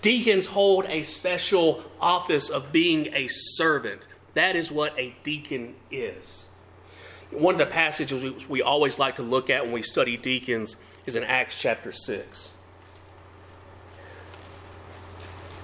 Deacons 0.00 0.46
hold 0.46 0.86
a 0.86 1.02
special 1.02 1.82
office 2.00 2.50
of 2.50 2.70
being 2.70 3.12
a 3.14 3.26
servant. 3.28 4.06
That 4.34 4.54
is 4.54 4.70
what 4.70 4.98
a 4.98 5.14
deacon 5.22 5.74
is. 5.90 6.46
One 7.30 7.54
of 7.54 7.58
the 7.58 7.66
passages 7.66 8.48
we 8.48 8.62
always 8.62 8.98
like 8.98 9.16
to 9.16 9.22
look 9.22 9.50
at 9.50 9.64
when 9.64 9.72
we 9.72 9.82
study 9.82 10.16
deacons 10.16 10.76
is 11.06 11.16
in 11.16 11.24
Acts 11.24 11.60
chapter 11.60 11.92
6. 11.92 12.50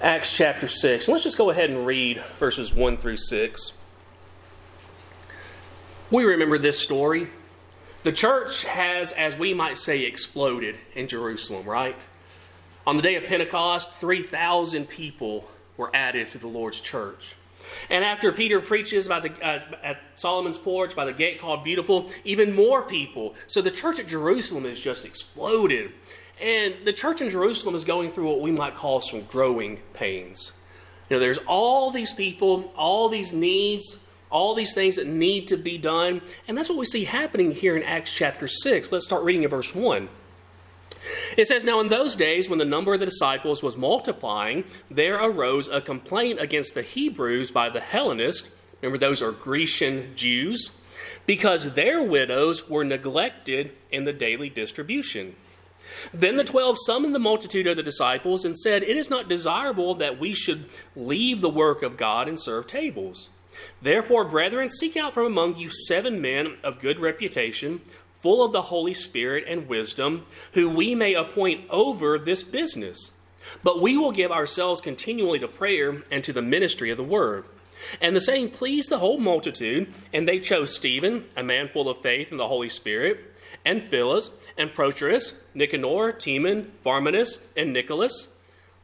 Acts 0.03 0.37
chapter 0.37 0.67
6. 0.67 1.09
let's 1.09 1.23
just 1.23 1.39
go 1.39 1.51
ahead 1.51 1.71
and 1.71 1.87
read 1.87 2.23
verses 2.37 2.75
1 2.75 2.97
through 2.97 3.17
6. 3.17 3.73
We 6.11 6.25
remember 6.25 6.59
this 6.59 6.79
story. 6.79 7.29
The 8.03 8.13
church 8.13 8.65
has, 8.65 9.13
as 9.13 9.39
we 9.39 9.55
might 9.55 9.79
say, 9.79 10.03
exploded 10.03 10.77
in 10.95 11.09
Jerusalem, 11.09 11.67
right? 11.67 11.97
On 12.87 12.97
the 12.97 13.03
day 13.03 13.15
of 13.17 13.25
Pentecost, 13.25 13.93
3,000 13.95 14.89
people 14.89 15.49
were 15.77 15.91
added 15.95 16.31
to 16.33 16.39
the 16.39 16.47
Lord's 16.47 16.81
church. 16.81 17.35
And 17.89 18.05
after 18.05 18.31
Peter 18.31 18.61
preaches 18.61 19.09
by 19.09 19.21
the, 19.21 19.33
uh, 19.43 19.61
at 19.83 19.99
Solomon's 20.17 20.59
porch 20.59 20.95
by 20.95 21.07
the 21.07 21.13
gate 21.13 21.41
called 21.41 21.65
Beautiful, 21.65 22.11
even 22.25 22.55
more 22.55 22.83
people. 22.83 23.35
So 23.47 23.63
the 23.63 23.71
church 23.71 23.99
at 23.99 24.07
Jerusalem 24.07 24.65
has 24.65 24.79
just 24.79 25.07
exploded. 25.07 25.93
And 26.41 26.75
the 26.85 26.93
church 26.93 27.23
in 27.23 27.31
Jerusalem 27.31 27.75
is 27.75 27.85
going 27.85 28.11
through 28.11 28.29
what 28.29 28.41
we 28.41 28.51
might 28.51 28.77
call 28.77 29.01
some 29.01 29.23
growing 29.23 29.81
pains. 29.95 30.53
You 31.09 31.17
know, 31.17 31.21
there's 31.21 31.39
all 31.47 31.91
these 31.91 32.13
people, 32.13 32.73
all 32.77 33.09
these 33.09 33.33
needs, 33.33 33.99
all 34.31 34.55
these 34.55 34.75
things 34.75 34.97
that 34.97 35.07
need 35.07 35.49
to 35.49 35.57
be 35.57 35.79
done. 35.79 36.21
And 36.49 36.57
that's 36.57 36.69
what 36.69 36.79
we 36.79 36.87
see 36.87 37.05
happening 37.05 37.53
here 37.53 37.77
in 37.77 37.83
Acts 37.83 38.13
chapter 38.13 38.49
6. 38.49 38.91
Let's 38.93 39.07
start 39.07 39.23
reading 39.23 39.45
at 39.45 39.51
verse 39.51 39.75
1. 39.75 40.09
It 41.37 41.49
says, 41.49 41.65
Now 41.65 41.81
in 41.81 41.89
those 41.89 42.17
days, 42.17 42.49
when 42.49 42.59
the 42.59 42.65
number 42.65 42.95
of 42.95 43.01
the 43.01 43.07
disciples 43.07 43.63
was 43.63 43.77
multiplying, 43.77 44.65
there 44.91 45.17
arose 45.17 45.69
a 45.69 45.81
complaint 45.81 46.41
against 46.41 46.75
the 46.75 46.83
Hebrews 46.83 47.51
by 47.51 47.69
the 47.69 47.81
Hellenists. 47.81 48.51
Remember, 48.81 48.99
those 48.99 49.23
are 49.23 49.33
Grecian 49.33 50.15
Jews, 50.15 50.71
because 51.27 51.75
their 51.75 52.03
widows 52.03 52.69
were 52.69 52.85
neglected 52.85 53.73
in 53.91 54.05
the 54.05 54.13
daily 54.13 54.49
distribution. 54.49 55.37
Then 56.13 56.37
the 56.37 56.45
twelve 56.45 56.77
summoned 56.85 57.15
the 57.15 57.19
multitude 57.19 57.67
of 57.67 57.77
the 57.77 57.83
disciples 57.83 58.45
and 58.45 58.57
said, 58.57 58.83
It 58.83 58.97
is 58.97 59.11
not 59.11 59.29
desirable 59.29 59.95
that 59.97 60.19
we 60.19 60.35
should 60.35 60.69
leave 60.97 61.41
the 61.41 61.51
work 61.51 61.83
of 61.83 61.97
God 61.97 62.29
and 62.29 62.41
serve 62.41 62.67
tables. 62.67 63.29
Therefore, 63.81 64.25
brethren, 64.25 64.69
seek 64.69 64.97
out 64.97 65.15
from 65.15 65.27
among 65.27 65.57
you 65.57 65.71
seven 65.71 66.21
men 66.21 66.57
of 66.65 66.81
good 66.81 66.99
reputation, 66.99 67.81
full 68.25 68.43
of 68.43 68.53
the 68.53 68.63
Holy 68.63 68.95
Spirit 68.95 69.45
and 69.47 69.69
wisdom, 69.69 70.25
who 70.55 70.71
we 70.71 70.95
may 70.95 71.13
appoint 71.13 71.61
over 71.69 72.19
this 72.19 72.43
business. 72.43 73.11
But 73.63 73.83
we 73.83 73.99
will 73.99 74.13
give 74.13 74.33
ourselves 74.33 74.81
continually 74.81 75.39
to 75.41 75.47
prayer 75.47 76.03
and 76.11 76.25
to 76.25 76.33
the 76.33 76.41
ministry 76.41 76.91
of 76.91 76.97
the 76.97 77.05
word. 77.05 77.45
And 78.01 78.17
the 78.17 78.23
saying 78.23 78.53
pleased 78.53 78.89
the 78.89 79.01
whole 79.01 79.19
multitude, 79.19 79.93
and 80.11 80.27
they 80.27 80.39
chose 80.39 80.75
Stephen, 80.75 81.27
a 81.37 81.43
man 81.43 81.69
full 81.69 81.87
of 81.87 82.01
faith 82.01 82.31
and 82.31 82.41
the 82.41 82.49
Holy 82.49 82.71
Spirit, 82.71 83.21
and 83.63 83.91
Philip, 83.91 84.25
and 84.57 84.73
Prochorus, 84.73 85.35
Nicanor, 85.53 86.11
Timon, 86.13 86.73
Parmenas, 86.83 87.37
and 87.55 87.75
Nicholas. 87.75 88.29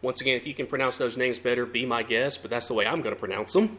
Once 0.02 0.20
again, 0.20 0.36
if 0.36 0.46
you 0.46 0.52
can 0.52 0.66
pronounce 0.66 0.98
those 0.98 1.16
names 1.16 1.38
better, 1.38 1.64
be 1.64 1.86
my 1.86 2.02
guest, 2.02 2.42
but 2.42 2.50
that's 2.50 2.68
the 2.68 2.74
way 2.74 2.86
I'm 2.86 3.00
going 3.00 3.14
to 3.14 3.18
pronounce 3.18 3.54
them. 3.54 3.78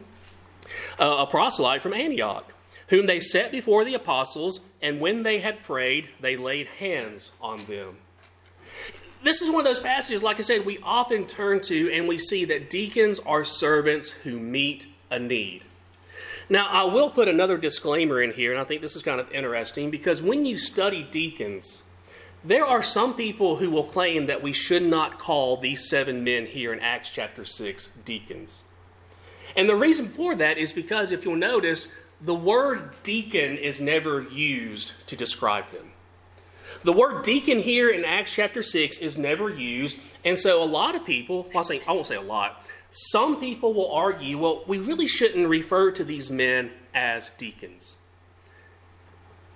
Uh, 0.98 1.18
a 1.20 1.26
proselyte 1.30 1.82
from 1.82 1.94
Antioch 1.94 2.52
whom 2.92 3.06
they 3.06 3.20
set 3.20 3.50
before 3.50 3.86
the 3.86 3.94
apostles, 3.94 4.60
and 4.82 5.00
when 5.00 5.22
they 5.22 5.38
had 5.38 5.62
prayed, 5.62 6.10
they 6.20 6.36
laid 6.36 6.66
hands 6.66 7.32
on 7.40 7.64
them. 7.64 7.96
This 9.24 9.40
is 9.40 9.48
one 9.48 9.60
of 9.60 9.64
those 9.64 9.80
passages, 9.80 10.22
like 10.22 10.36
I 10.36 10.42
said, 10.42 10.66
we 10.66 10.78
often 10.82 11.26
turn 11.26 11.62
to 11.62 11.90
and 11.90 12.06
we 12.06 12.18
see 12.18 12.44
that 12.44 12.68
deacons 12.68 13.18
are 13.20 13.44
servants 13.44 14.10
who 14.10 14.38
meet 14.38 14.88
a 15.10 15.18
need. 15.18 15.64
Now, 16.50 16.66
I 16.68 16.84
will 16.84 17.08
put 17.08 17.28
another 17.28 17.56
disclaimer 17.56 18.20
in 18.20 18.34
here, 18.34 18.52
and 18.52 18.60
I 18.60 18.64
think 18.64 18.82
this 18.82 18.94
is 18.94 19.02
kind 19.02 19.20
of 19.20 19.32
interesting 19.32 19.90
because 19.90 20.20
when 20.20 20.44
you 20.44 20.58
study 20.58 21.02
deacons, 21.02 21.80
there 22.44 22.66
are 22.66 22.82
some 22.82 23.14
people 23.14 23.56
who 23.56 23.70
will 23.70 23.84
claim 23.84 24.26
that 24.26 24.42
we 24.42 24.52
should 24.52 24.82
not 24.82 25.18
call 25.18 25.56
these 25.56 25.88
seven 25.88 26.24
men 26.24 26.44
here 26.44 26.74
in 26.74 26.80
Acts 26.80 27.08
chapter 27.08 27.46
6 27.46 27.88
deacons. 28.04 28.64
And 29.56 29.66
the 29.66 29.76
reason 29.76 30.08
for 30.10 30.34
that 30.34 30.58
is 30.58 30.74
because 30.74 31.10
if 31.10 31.24
you'll 31.24 31.36
notice, 31.36 31.88
the 32.24 32.34
word 32.34 32.90
deacon 33.02 33.56
is 33.56 33.80
never 33.80 34.22
used 34.22 34.92
to 35.08 35.16
describe 35.16 35.68
them. 35.70 35.90
The 36.84 36.92
word 36.92 37.24
deacon 37.24 37.58
here 37.58 37.90
in 37.90 38.04
Acts 38.04 38.32
chapter 38.34 38.62
6 38.62 38.98
is 38.98 39.18
never 39.18 39.50
used, 39.50 39.98
and 40.24 40.38
so 40.38 40.62
a 40.62 40.64
lot 40.64 40.94
of 40.94 41.04
people, 41.04 41.48
well, 41.52 41.64
I, 41.68 41.80
I 41.86 41.92
won't 41.92 42.06
say 42.06 42.16
a 42.16 42.20
lot, 42.20 42.64
some 42.90 43.40
people 43.40 43.74
will 43.74 43.90
argue, 43.92 44.38
well, 44.38 44.64
we 44.66 44.78
really 44.78 45.06
shouldn't 45.06 45.48
refer 45.48 45.90
to 45.92 46.04
these 46.04 46.30
men 46.30 46.70
as 46.94 47.30
deacons. 47.38 47.96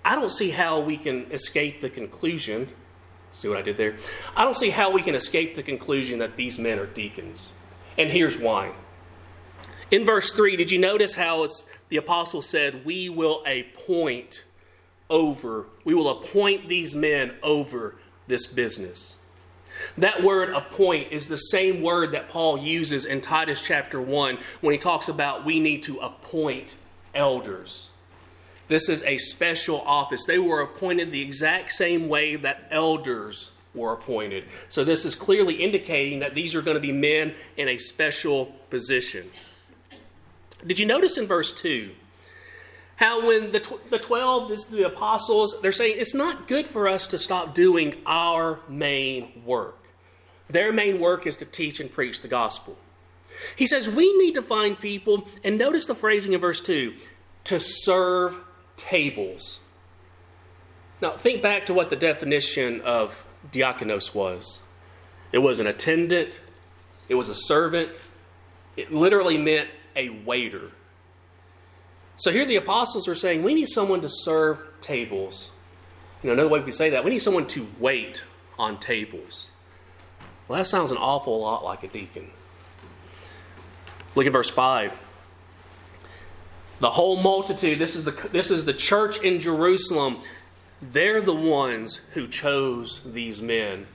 I 0.05 0.15
don't 0.15 0.31
see 0.31 0.51
how 0.51 0.81
we 0.81 0.97
can 0.97 1.31
escape 1.33 1.81
the 1.81 1.91
conclusion. 1.91 2.69
See 3.33 3.49
what 3.49 3.59
I 3.59 3.63
did 3.63 3.77
there? 3.77 3.97
I 4.37 4.45
don't 4.45 4.57
see 4.57 4.71
how 4.71 4.91
we 4.91 5.03
can 5.03 5.15
escape 5.15 5.55
the 5.55 5.63
conclusion 5.63 6.21
that 6.21 6.37
these 6.37 6.59
men 6.59 6.79
are 6.79 6.87
deacons. 6.87 7.51
And 7.99 8.11
here's 8.11 8.39
why. 8.39 8.73
In 9.91 10.05
verse 10.05 10.33
3, 10.33 10.57
did 10.57 10.71
you 10.73 10.79
notice 10.79 11.15
how 11.15 11.47
the 11.89 11.97
apostle 11.97 12.43
said, 12.43 12.85
We 12.85 13.09
will 13.09 13.45
appoint 13.47 14.45
over, 15.09 15.67
we 15.85 15.95
will 15.95 16.09
appoint 16.09 16.69
these 16.69 16.95
men 16.95 17.35
over 17.43 17.95
this 18.27 18.47
business? 18.47 19.15
That 19.99 20.23
word 20.23 20.51
appoint 20.51 21.13
is 21.13 21.29
the 21.29 21.37
same 21.37 21.83
word 21.83 22.13
that 22.13 22.29
Paul 22.29 22.59
uses 22.59 23.05
in 23.05 23.21
Titus 23.21 23.61
chapter 23.61 24.01
1 24.01 24.39
when 24.61 24.73
he 24.73 24.79
talks 24.79 25.09
about 25.09 25.45
we 25.45 25.61
need 25.61 25.83
to 25.85 25.99
appoint 25.99 26.75
elders. 27.15 27.91
This 28.69 28.89
is 28.89 29.05
a 29.05 29.19
special 29.19 29.81
office. 29.83 30.25
They 30.27 30.39
were 30.39 30.63
appointed 30.63 31.13
the 31.13 31.23
exact 31.23 31.73
same 31.73 32.09
way 32.09 32.35
that 32.37 32.67
elders 32.71 33.53
were 33.75 33.93
appointed. 33.93 34.45
So, 34.71 34.83
this 34.83 35.05
is 35.05 35.15
clearly 35.15 35.63
indicating 35.63 36.21
that 36.21 36.35
these 36.35 36.55
are 36.55 36.63
going 36.63 36.77
to 36.77 36.81
be 36.81 36.93
men 36.93 37.35
in 37.57 37.69
a 37.69 37.79
special 37.79 38.47
position. 38.71 39.31
Did 40.65 40.79
you 40.79 40.87
notice 40.87 41.19
in 41.19 41.27
verse 41.27 41.53
2 41.53 41.91
how 42.97 43.27
when 43.27 43.53
the, 43.53 43.61
tw- 43.61 43.91
the 43.91 43.99
12, 43.99 44.49
this, 44.49 44.65
the 44.67 44.87
apostles, 44.87 45.57
they're 45.61 45.73
saying 45.73 45.97
it's 45.99 46.15
not 46.15 46.49
good 46.49 46.67
for 46.67 46.89
us 46.89 47.07
to 47.09 47.19
stop 47.19 47.55
doing 47.55 47.95
our 48.07 48.61
main 48.69 49.43
work. 49.45 49.79
Their 50.49 50.73
main 50.73 50.99
work 50.99 51.27
is 51.27 51.37
to 51.39 51.45
teach 51.45 51.79
and 51.79 51.93
preach 51.93 52.23
the 52.23 52.29
gospel. 52.29 52.77
He 53.55 53.67
says 53.67 53.89
we 53.89 54.17
need 54.17 54.35
to 54.35 54.43
find 54.43 54.79
people, 54.79 55.29
and 55.45 55.59
notice 55.59 55.87
the 55.87 55.95
phrasing 55.95 56.33
in 56.33 56.41
verse 56.41 56.61
2 56.61 56.95
to 57.45 57.61
serve 57.61 58.39
tables. 58.77 59.61
Now, 61.01 61.11
think 61.11 61.43
back 61.43 61.67
to 61.67 61.75
what 61.75 61.91
the 61.91 61.97
definition 61.97 62.81
of 62.81 63.25
diakonos 63.53 64.15
was 64.15 64.61
it 65.33 65.39
was 65.39 65.61
an 65.61 65.67
attendant, 65.67 66.41
it 67.09 67.15
was 67.15 67.29
a 67.29 67.35
servant, 67.35 67.91
it 68.77 68.93
literally 68.93 69.37
meant 69.37 69.69
a 69.97 70.11
waiter. 70.11 70.71
So 72.17 72.31
here 72.31 72.45
the 72.45 72.57
apostles 72.57 73.09
are 73.09 73.15
saying 73.15 73.43
we 73.43 73.55
need 73.55 73.69
someone 73.69 74.01
to 74.03 74.09
serve 74.09 74.61
tables. 74.81 75.51
You 76.23 76.29
know, 76.29 76.35
another 76.35 76.49
way 76.49 76.61
we 76.61 76.73
say 76.73 76.91
that, 76.91 77.05
we 77.05 77.11
need 77.11 77.19
someone 77.21 77.47
to 77.49 77.67
wait 77.79 78.25
on 78.59 78.79
tables. 78.79 79.49
Well, 80.49 80.59
that 80.59 80.67
sounds 80.67 80.91
an 80.91 80.97
awful 80.97 81.41
lot 81.41 81.65
like 81.65 81.83
a 81.83 81.89
deacon. 81.89 82.31
Look 84.15 84.27
at 84.27 84.33
verse 84.33 84.49
5. 84.49 84.93
The 86.81 86.91
whole 86.91 87.17
multitude, 87.17 87.79
this 87.79 87.97
is 87.97 88.05
the, 88.05 88.13
this 88.33 88.51
is 88.51 88.65
the 88.65 88.75
church 88.75 89.21
in 89.21 89.41
Jerusalem, 89.41 90.21
they're 90.81 91.23
the 91.23 91.35
ones 91.35 92.01
who 92.13 92.29
chose 92.29 93.01
these 93.05 93.41
men. 93.41 93.87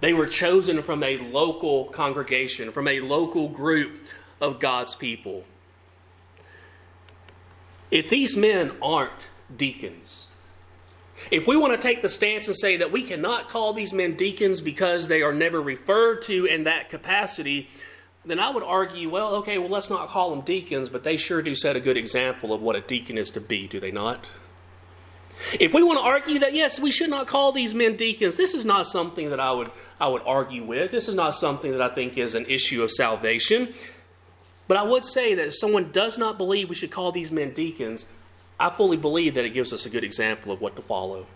They 0.00 0.12
were 0.12 0.26
chosen 0.26 0.82
from 0.82 1.02
a 1.02 1.16
local 1.16 1.86
congregation, 1.86 2.72
from 2.72 2.88
a 2.88 3.00
local 3.00 3.48
group 3.48 4.06
of 4.40 4.60
God's 4.60 4.94
people. 4.94 5.44
If 7.90 8.10
these 8.10 8.36
men 8.36 8.72
aren't 8.82 9.28
deacons, 9.54 10.26
if 11.30 11.46
we 11.46 11.56
want 11.56 11.72
to 11.72 11.78
take 11.78 12.02
the 12.02 12.08
stance 12.08 12.46
and 12.46 12.56
say 12.56 12.76
that 12.76 12.92
we 12.92 13.02
cannot 13.02 13.48
call 13.48 13.72
these 13.72 13.92
men 13.92 14.16
deacons 14.16 14.60
because 14.60 15.08
they 15.08 15.22
are 15.22 15.32
never 15.32 15.60
referred 15.60 16.22
to 16.22 16.44
in 16.44 16.64
that 16.64 16.90
capacity, 16.90 17.68
then 18.24 18.40
I 18.40 18.50
would 18.50 18.64
argue, 18.64 19.08
well, 19.08 19.36
okay, 19.36 19.58
well, 19.58 19.70
let's 19.70 19.88
not 19.88 20.08
call 20.08 20.30
them 20.30 20.40
deacons, 20.40 20.88
but 20.88 21.04
they 21.04 21.16
sure 21.16 21.42
do 21.42 21.54
set 21.54 21.76
a 21.76 21.80
good 21.80 21.96
example 21.96 22.52
of 22.52 22.60
what 22.60 22.76
a 22.76 22.80
deacon 22.80 23.16
is 23.16 23.30
to 23.32 23.40
be, 23.40 23.66
do 23.68 23.80
they 23.80 23.92
not? 23.92 24.26
If 25.60 25.74
we 25.74 25.82
want 25.82 25.98
to 25.98 26.04
argue 26.04 26.38
that 26.40 26.54
yes, 26.54 26.80
we 26.80 26.90
should 26.90 27.10
not 27.10 27.26
call 27.26 27.52
these 27.52 27.74
men 27.74 27.96
deacons, 27.96 28.36
this 28.36 28.54
is 28.54 28.64
not 28.64 28.86
something 28.86 29.30
that 29.30 29.40
I 29.40 29.52
would 29.52 29.70
I 30.00 30.08
would 30.08 30.22
argue 30.24 30.64
with. 30.64 30.90
This 30.90 31.08
is 31.08 31.14
not 31.14 31.34
something 31.34 31.72
that 31.72 31.82
I 31.82 31.88
think 31.88 32.16
is 32.16 32.34
an 32.34 32.46
issue 32.46 32.82
of 32.82 32.90
salvation. 32.90 33.74
But 34.68 34.76
I 34.76 34.82
would 34.82 35.04
say 35.04 35.34
that 35.34 35.46
if 35.46 35.54
someone 35.56 35.92
does 35.92 36.18
not 36.18 36.38
believe 36.38 36.68
we 36.68 36.74
should 36.74 36.90
call 36.90 37.12
these 37.12 37.30
men 37.30 37.52
deacons, 37.52 38.06
I 38.58 38.70
fully 38.70 38.96
believe 38.96 39.34
that 39.34 39.44
it 39.44 39.50
gives 39.50 39.72
us 39.72 39.86
a 39.86 39.90
good 39.90 40.04
example 40.04 40.52
of 40.52 40.60
what 40.60 40.76
to 40.76 40.82
follow. 40.82 41.26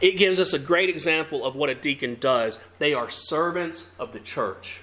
It 0.00 0.12
gives 0.12 0.38
us 0.38 0.52
a 0.52 0.58
great 0.58 0.90
example 0.90 1.44
of 1.44 1.56
what 1.56 1.70
a 1.70 1.74
deacon 1.74 2.18
does. 2.20 2.58
They 2.78 2.92
are 2.92 3.08
servants 3.08 3.88
of 3.98 4.12
the 4.12 4.20
church. 4.20 4.82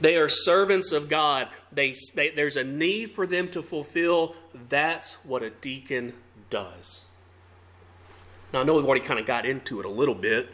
They 0.00 0.16
are 0.16 0.28
servants 0.28 0.92
of 0.92 1.08
God. 1.08 1.48
They, 1.72 1.94
they, 2.14 2.30
there's 2.30 2.56
a 2.56 2.64
need 2.64 3.14
for 3.14 3.26
them 3.26 3.48
to 3.50 3.62
fulfill. 3.62 4.34
That's 4.68 5.14
what 5.24 5.42
a 5.42 5.50
deacon 5.50 6.14
does. 6.50 7.02
Now, 8.52 8.60
I 8.60 8.64
know 8.64 8.74
we've 8.74 8.84
already 8.84 9.04
kind 9.04 9.20
of 9.20 9.26
got 9.26 9.46
into 9.46 9.78
it 9.78 9.86
a 9.86 9.90
little 9.90 10.14
bit, 10.14 10.48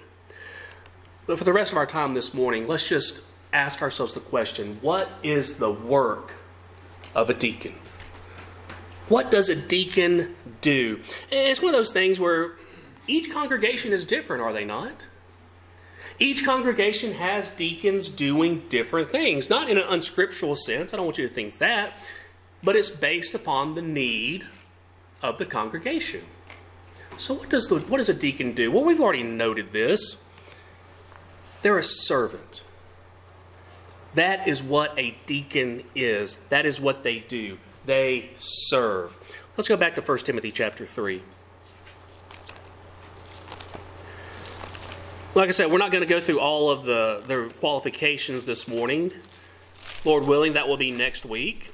but 1.27 1.39
for 1.39 1.45
the 1.45 1.53
rest 1.53 1.73
of 1.73 1.79
our 1.79 1.87
time 1.87 2.15
this 2.15 2.35
morning, 2.35 2.69
let's 2.69 2.87
just 2.87 3.21
ask 3.57 3.81
ourselves 3.81 4.15
the 4.15 4.21
question 4.21 4.79
what 4.83 5.09
is 5.23 5.57
the 5.57 5.73
work 5.73 6.35
of 7.15 7.31
a 7.31 7.35
deacon? 7.35 7.75
What 9.09 9.31
does 9.31 9.49
a 9.49 9.57
deacon 9.57 10.37
do? 10.61 11.01
It's 11.31 11.63
one 11.63 11.73
of 11.73 11.79
those 11.79 11.93
things 11.93 12.21
where 12.21 12.57
each 13.07 13.31
congregation 13.33 13.93
is 13.93 14.05
different, 14.05 14.43
are 14.43 14.53
they 14.53 14.65
not? 14.65 15.07
Each 16.19 16.45
congregation 16.45 17.13
has 17.13 17.51
deacons 17.51 18.09
doing 18.09 18.65
different 18.69 19.11
things, 19.11 19.49
not 19.49 19.71
in 19.71 19.79
an 19.79 19.85
unscriptural 19.89 20.57
sense. 20.57 20.93
I 20.93 20.97
don't 20.97 21.07
want 21.07 21.19
you 21.19 21.29
to 21.29 21.35
think 21.35 21.59
that, 21.59 21.99
but 22.63 22.75
it's 22.75 22.91
based 22.91 23.35
upon 23.35 23.75
the 23.75 23.83
need 23.83 24.47
of 25.23 25.39
the 25.39 25.47
congregation. 25.47 26.23
So, 27.19 27.35
what 27.35 27.49
does, 27.49 27.69
the, 27.69 27.79
what 27.81 27.99
does 27.99 28.09
a 28.09 28.15
deacon 28.15 28.55
do? 28.55 28.71
Well, 28.71 28.85
we've 28.85 29.01
already 29.01 29.23
noted 29.23 29.73
this. 29.73 30.17
They're 31.63 31.79
a 31.79 31.83
servant. 31.83 32.63
That 34.16 34.49
is 34.49 34.62
what 34.62 34.99
a 34.99 35.14
deacon 35.26 35.85
is. 35.94 36.38
That 36.49 36.64
is 36.64 36.80
what 36.80 37.02
they 37.02 37.18
do. 37.18 37.58
They 37.85 38.30
serve. 38.35 39.14
Let's 39.58 39.68
go 39.68 39.76
back 39.76 39.94
to 39.96 40.00
1 40.00 40.18
Timothy 40.18 40.50
chapter 40.50 40.87
3. 40.87 41.20
Like 45.35 45.49
I 45.49 45.52
said, 45.52 45.70
we're 45.70 45.76
not 45.76 45.90
going 45.90 46.00
to 46.00 46.08
go 46.08 46.18
through 46.18 46.40
all 46.40 46.70
of 46.70 46.85
the, 46.85 47.25
the 47.26 47.54
qualifications 47.61 48.46
this 48.46 48.66
morning. 48.66 49.12
Lord 50.06 50.25
willing, 50.25 50.54
that 50.54 50.66
will 50.66 50.78
be 50.78 50.90
next 50.90 51.26
week. 51.26 51.70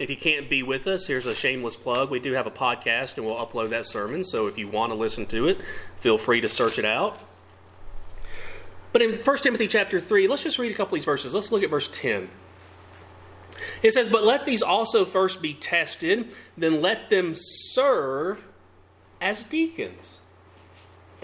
If 0.00 0.10
you 0.10 0.16
can't 0.16 0.50
be 0.50 0.64
with 0.64 0.88
us, 0.88 1.06
here's 1.06 1.26
a 1.26 1.34
shameless 1.34 1.76
plug. 1.76 2.10
We 2.10 2.18
do 2.18 2.32
have 2.32 2.48
a 2.48 2.50
podcast 2.50 3.18
and 3.18 3.24
we'll 3.24 3.36
upload 3.36 3.70
that 3.70 3.86
sermon. 3.86 4.24
So 4.24 4.48
if 4.48 4.58
you 4.58 4.66
want 4.66 4.90
to 4.90 4.96
listen 4.96 5.26
to 5.26 5.46
it, 5.46 5.58
feel 6.00 6.18
free 6.18 6.40
to 6.40 6.48
search 6.48 6.80
it 6.80 6.84
out. 6.84 7.20
But 8.94 9.02
in 9.02 9.18
1 9.18 9.36
Timothy 9.38 9.68
chapter 9.68 10.00
3, 10.00 10.26
let's 10.26 10.44
just 10.44 10.58
read 10.58 10.72
a 10.72 10.74
couple 10.74 10.94
of 10.94 11.00
these 11.00 11.04
verses. 11.04 11.34
Let's 11.34 11.52
look 11.52 11.62
at 11.62 11.68
verse 11.68 11.90
10. 11.92 12.30
It 13.82 13.92
says, 13.92 14.08
But 14.08 14.24
let 14.24 14.46
these 14.46 14.62
also 14.62 15.04
first 15.04 15.42
be 15.42 15.52
tested, 15.52 16.32
then 16.56 16.80
let 16.80 17.10
them 17.10 17.34
serve 17.34 18.48
as 19.20 19.44
deacons 19.44 20.20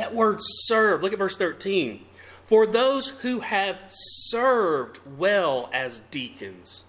that 0.00 0.14
word 0.14 0.38
serve, 0.40 1.02
look 1.02 1.12
at 1.12 1.18
verse 1.18 1.36
13. 1.36 2.04
For 2.46 2.66
those 2.66 3.10
who 3.10 3.40
have 3.40 3.76
served 3.90 4.98
well 5.18 5.68
as 5.74 6.00
deacons, 6.10 6.84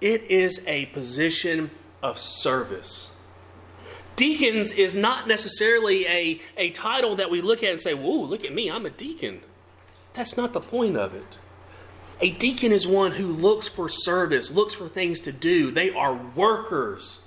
it 0.00 0.24
is 0.24 0.60
a 0.66 0.86
position 0.86 1.70
of 2.02 2.18
service. 2.18 3.10
Deacons 4.16 4.72
is 4.72 4.96
not 4.96 5.28
necessarily 5.28 6.06
a, 6.06 6.40
a 6.56 6.70
title 6.70 7.14
that 7.16 7.30
we 7.30 7.40
look 7.40 7.62
at 7.62 7.70
and 7.70 7.80
say, 7.80 7.94
Whoa, 7.94 8.24
look 8.24 8.44
at 8.44 8.52
me, 8.52 8.68
I'm 8.68 8.84
a 8.84 8.90
deacon. 8.90 9.40
That's 10.14 10.36
not 10.36 10.52
the 10.52 10.60
point 10.60 10.96
of 10.96 11.14
it. 11.14 11.38
A 12.20 12.30
deacon 12.30 12.72
is 12.72 12.86
one 12.86 13.12
who 13.12 13.26
looks 13.26 13.68
for 13.68 13.88
service, 13.88 14.50
looks 14.50 14.72
for 14.72 14.88
things 14.88 15.20
to 15.20 15.32
do. 15.32 15.70
They 15.70 15.90
are 15.90 16.14
workers, 16.14 17.18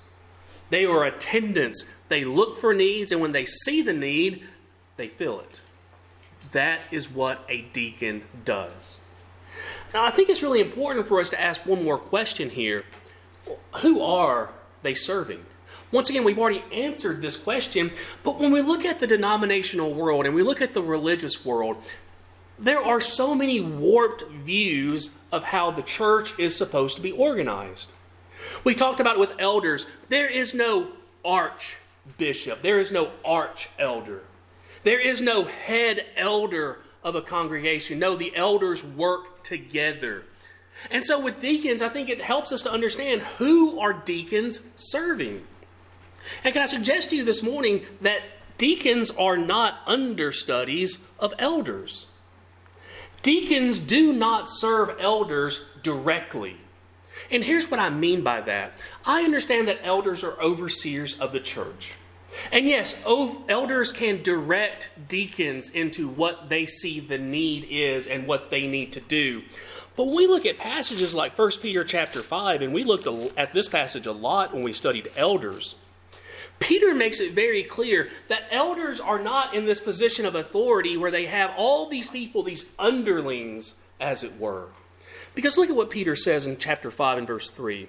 they 0.69 0.85
are 0.85 1.03
attendants. 1.03 1.85
They 2.09 2.23
look 2.23 2.59
for 2.59 2.73
needs, 2.73 3.11
and 3.11 3.21
when 3.21 3.33
they 3.33 3.45
see 3.45 3.81
the 3.81 3.93
need, 3.93 4.43
they 4.95 5.07
fill 5.07 5.41
it. 5.41 5.59
That 6.51 6.79
is 6.91 7.09
what 7.09 7.43
a 7.49 7.63
deacon 7.73 8.23
does. 8.45 8.95
Now, 9.93 10.05
I 10.05 10.11
think 10.11 10.29
it's 10.29 10.43
really 10.43 10.61
important 10.61 11.07
for 11.07 11.19
us 11.19 11.29
to 11.31 11.41
ask 11.41 11.65
one 11.65 11.83
more 11.83 11.97
question 11.97 12.49
here. 12.49 12.85
Who 13.81 14.01
are 14.01 14.49
they 14.83 14.93
serving? 14.93 15.45
Once 15.91 16.09
again, 16.09 16.23
we've 16.23 16.39
already 16.39 16.63
answered 16.71 17.21
this 17.21 17.37
question, 17.37 17.91
but 18.23 18.39
when 18.39 18.51
we 18.51 18.61
look 18.61 18.85
at 18.85 18.99
the 18.99 19.07
denominational 19.07 19.93
world 19.93 20.25
and 20.25 20.35
we 20.35 20.43
look 20.43 20.61
at 20.61 20.73
the 20.73 20.81
religious 20.81 21.45
world, 21.45 21.77
there 22.59 22.81
are 22.81 22.99
so 22.99 23.35
many 23.35 23.59
warped 23.59 24.23
views 24.29 25.11
of 25.31 25.43
how 25.43 25.71
the 25.71 25.81
church 25.81 26.37
is 26.39 26.55
supposed 26.55 26.95
to 26.95 27.01
be 27.01 27.11
organized. 27.11 27.89
We 28.63 28.75
talked 28.75 28.99
about 28.99 29.17
it 29.17 29.19
with 29.19 29.33
elders. 29.39 29.85
There 30.09 30.27
is 30.27 30.53
no 30.53 30.89
archbishop, 31.23 32.61
there 32.61 32.79
is 32.79 32.91
no 32.91 33.11
arch 33.23 33.69
elder. 33.77 34.23
There 34.83 34.99
is 34.99 35.21
no 35.21 35.43
head 35.43 36.05
elder 36.15 36.79
of 37.03 37.15
a 37.15 37.21
congregation. 37.21 37.99
No, 37.99 38.15
the 38.15 38.35
elders 38.35 38.83
work 38.83 39.43
together. 39.43 40.23
And 40.91 41.03
so 41.03 41.19
with 41.19 41.39
deacons, 41.39 41.81
I 41.81 41.89
think 41.89 42.09
it 42.09 42.21
helps 42.21 42.51
us 42.51 42.61
to 42.61 42.71
understand 42.71 43.21
who 43.21 43.79
are 43.79 43.93
deacons 43.93 44.61
serving. 44.75 45.45
And 46.43 46.53
can 46.53 46.61
I 46.61 46.67
suggest 46.67 47.09
to 47.09 47.15
you 47.15 47.23
this 47.23 47.41
morning 47.41 47.85
that 48.01 48.21
deacons 48.57 49.11
are 49.11 49.37
not 49.37 49.79
understudies 49.85 50.99
of 51.19 51.33
elders? 51.39 52.05
Deacons 53.21 53.79
do 53.79 54.13
not 54.13 54.49
serve 54.49 54.95
elders 54.99 55.61
directly. 55.83 56.57
And 57.31 57.43
here's 57.43 57.69
what 57.69 57.79
I 57.79 57.89
mean 57.89 58.23
by 58.23 58.41
that 58.41 58.73
I 59.05 59.23
understand 59.23 59.67
that 59.67 59.79
elders 59.83 60.23
are 60.23 60.39
overseers 60.41 61.19
of 61.19 61.31
the 61.31 61.39
church. 61.39 61.93
And 62.51 62.67
yes, 62.67 62.95
elders 63.05 63.91
can 63.91 64.21
direct 64.21 64.89
deacons 65.07 65.69
into 65.69 66.07
what 66.07 66.49
they 66.49 66.65
see 66.65 66.99
the 66.99 67.17
need 67.17 67.65
is 67.69 68.05
and 68.07 68.27
what 68.27 68.51
they 68.51 68.67
need 68.67 68.93
to 68.93 68.99
do. 68.99 69.41
But 69.95 70.05
when 70.05 70.15
we 70.15 70.27
look 70.27 70.45
at 70.45 70.57
passages 70.57 71.15
like 71.15 71.37
1 71.37 71.51
Peter 71.61 71.83
chapter 71.83 72.21
5, 72.21 72.61
and 72.61 72.73
we 72.73 72.83
looked 72.83 73.07
at 73.37 73.53
this 73.53 73.67
passage 73.67 74.05
a 74.05 74.11
lot 74.11 74.53
when 74.53 74.61
we 74.61 74.71
studied 74.71 75.09
elders, 75.17 75.73
Peter 76.59 76.93
makes 76.93 77.19
it 77.19 77.33
very 77.33 77.63
clear 77.63 78.09
that 78.29 78.47
elders 78.51 78.99
are 78.99 79.19
not 79.19 79.53
in 79.53 79.65
this 79.65 79.79
position 79.79 80.25
of 80.25 80.35
authority 80.35 80.97
where 80.97 81.11
they 81.11 81.25
have 81.25 81.51
all 81.55 81.87
these 81.87 82.09
people, 82.09 82.43
these 82.43 82.65
underlings, 82.79 83.75
as 83.99 84.23
it 84.23 84.39
were. 84.39 84.69
Because 85.35 85.57
look 85.57 85.69
at 85.69 85.75
what 85.75 85.89
Peter 85.89 86.15
says 86.15 86.47
in 86.47 86.57
chapter 86.57 86.89
5 86.89 87.19
and 87.19 87.27
verse 87.27 87.51
3. 87.51 87.87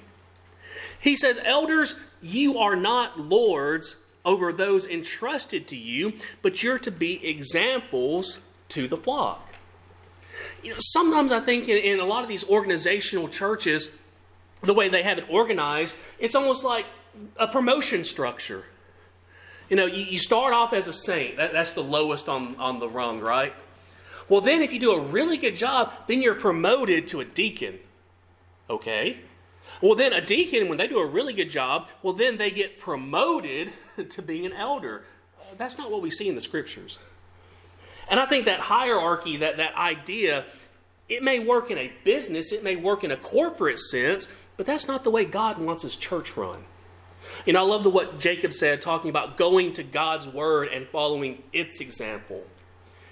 He 1.01 1.17
says, 1.17 1.41
Elders, 1.45 1.97
you 2.21 2.59
are 2.59 2.77
not 2.77 3.19
lords 3.19 3.97
over 4.25 4.53
those 4.53 4.87
entrusted 4.87 5.67
to 5.69 5.77
you, 5.77 6.13
but 6.43 6.63
you're 6.63 6.79
to 6.81 6.91
be 6.91 7.27
examples 7.27 8.41
to 8.71 8.87
the 8.87 8.97
flock. 8.97 9.49
You 10.63 10.73
know, 10.73 10.77
sometimes 10.79 11.33
I 11.33 11.41
think 11.41 11.69
in, 11.69 11.79
in 11.79 12.01
a 12.01 12.05
lot 12.05 12.23
of 12.23 12.29
these 12.29 12.49
organizational 12.49 13.29
churches, 13.29 13.91
the 14.63 14.75
way 14.75 14.89
they 14.89 15.03
have 15.03 15.19
it 15.19 15.25
organized, 15.31 15.97
it's 16.19 16.35
almost 16.35 16.65
like 16.65 16.85
a 17.37 17.49
promotion 17.49 18.05
structure. 18.05 18.65
You 19.69 19.77
know, 19.77 19.87
you, 19.87 20.05
you 20.05 20.19
start 20.19 20.55
off 20.55 20.73
as 20.73 20.89
a 20.89 20.93
saint, 20.93 21.37
that, 21.37 21.53
that's 21.53 21.75
the 21.75 21.83
lowest 21.83 22.29
on, 22.29 22.57
on 22.57 22.81
the 22.81 22.89
rung, 22.89 23.21
right? 23.21 23.53
Well, 24.29 24.41
then 24.41 24.63
if 24.63 24.73
you 24.73 24.81
do 24.81 24.93
a 24.93 25.01
really 25.01 25.37
good 25.37 25.57
job, 25.57 25.93
then 26.07 26.23
you're 26.23 26.35
promoted 26.35 27.09
to 27.09 27.21
a 27.21 27.25
deacon. 27.25 27.79
Okay? 28.69 29.19
Well, 29.81 29.95
then 29.95 30.13
a 30.13 30.21
deacon, 30.21 30.69
when 30.69 30.79
they 30.79 30.87
do 30.87 30.99
a 30.99 31.07
really 31.07 31.33
good 31.33 31.51
job, 31.51 31.89
well, 32.03 32.15
then 32.15 32.37
they 32.37 32.51
get 32.51 32.79
promoted 32.79 33.73
to 34.11 34.23
being 34.23 34.47
an 34.47 34.53
elder. 34.53 35.05
That's 35.57 35.79
not 35.79 35.91
what 35.91 36.03
we 36.03 36.11
see 36.11 36.29
in 36.29 36.35
the 36.35 36.41
scriptures. 36.41 36.99
And 38.11 38.19
I 38.19 38.27
think 38.27 38.47
that 38.47 38.61
hierarchy, 38.61 39.39
that, 39.39 39.59
that 39.59 39.75
idea, 39.77 40.45
it 41.09 41.23
may 41.23 41.39
work 41.39 41.71
in 41.71 41.79
a 41.79 41.93
business, 42.05 42.53
it 42.53 42.65
may 42.65 42.77
work 42.77 43.05
in 43.05 43.11
a 43.11 43.17
corporate 43.17 43.79
sense, 43.79 44.29
but 44.57 44.67
that's 44.67 44.89
not 44.89 45.05
the 45.05 45.11
way 45.11 45.25
God 45.25 45.59
wants 45.59 45.83
his 45.83 45.97
church 45.97 46.37
run. 46.37 46.65
You 47.47 47.53
know, 47.53 47.61
I 47.61 47.63
love 47.63 47.85
the, 47.85 47.91
what 47.91 48.21
Jacob 48.21 48.53
said, 48.53 48.83
talking 48.83 49.11
about 49.11 49.37
going 49.37 49.73
to 49.75 49.83
God's 49.83 50.29
word 50.29 50.69
and 50.69 50.87
following 50.89 51.43
its 51.53 51.81
example. 51.81 52.45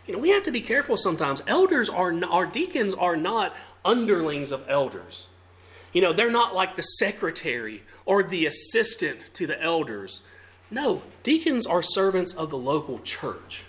You 0.07 0.15
know, 0.15 0.21
we 0.21 0.31
have 0.31 0.45
to 0.45 0.53
be 0.53 0.61
careful 0.61 0.97
sometimes. 0.97 1.43
Elders 1.47 1.89
are, 1.89 2.15
our 2.31 2.47
deacons 2.47 2.95
are 2.95 3.17
not 3.17 3.55
underlings 3.85 4.53
of 4.53 4.65
elders. 4.69 5.27
You 5.93 6.03
know, 6.03 6.13
they're 6.13 6.31
not 6.31 6.55
like 6.55 6.77
the 6.77 6.83
secretary 6.83 7.83
or 8.05 8.23
the 8.23 8.47
assistant 8.47 9.19
to 9.35 9.47
the 9.47 9.61
elders. 9.61 10.21
No, 10.71 11.03
deacons 11.23 11.67
are 11.67 11.83
servants 11.83 12.35
of 12.35 12.51
the 12.51 12.59
local 12.59 12.99
church. 13.01 13.65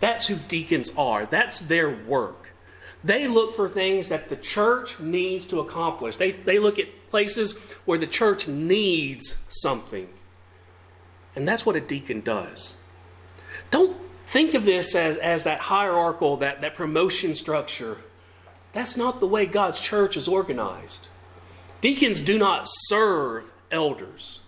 That's 0.00 0.26
who 0.26 0.36
deacons 0.36 0.92
are, 0.96 1.26
that's 1.26 1.60
their 1.60 1.90
work. 1.90 2.43
They 3.04 3.28
look 3.28 3.54
for 3.54 3.68
things 3.68 4.08
that 4.08 4.30
the 4.30 4.36
church 4.36 4.98
needs 4.98 5.44
to 5.48 5.60
accomplish. 5.60 6.16
They, 6.16 6.32
they 6.32 6.58
look 6.58 6.78
at 6.78 6.88
places 7.10 7.52
where 7.84 7.98
the 7.98 8.06
church 8.06 8.48
needs 8.48 9.36
something. 9.48 10.08
And 11.36 11.46
that's 11.46 11.66
what 11.66 11.76
a 11.76 11.80
deacon 11.80 12.22
does. 12.22 12.74
Don't 13.70 13.96
think 14.26 14.54
of 14.54 14.64
this 14.64 14.94
as, 14.94 15.18
as 15.18 15.44
that 15.44 15.60
hierarchical, 15.60 16.38
that, 16.38 16.62
that 16.62 16.74
promotion 16.74 17.34
structure. 17.34 17.98
That's 18.72 18.96
not 18.96 19.20
the 19.20 19.26
way 19.26 19.44
God's 19.44 19.80
church 19.80 20.16
is 20.16 20.26
organized. 20.26 21.08
Deacons 21.82 22.22
do 22.22 22.38
not 22.38 22.66
serve 22.86 23.52
elders. 23.70 24.40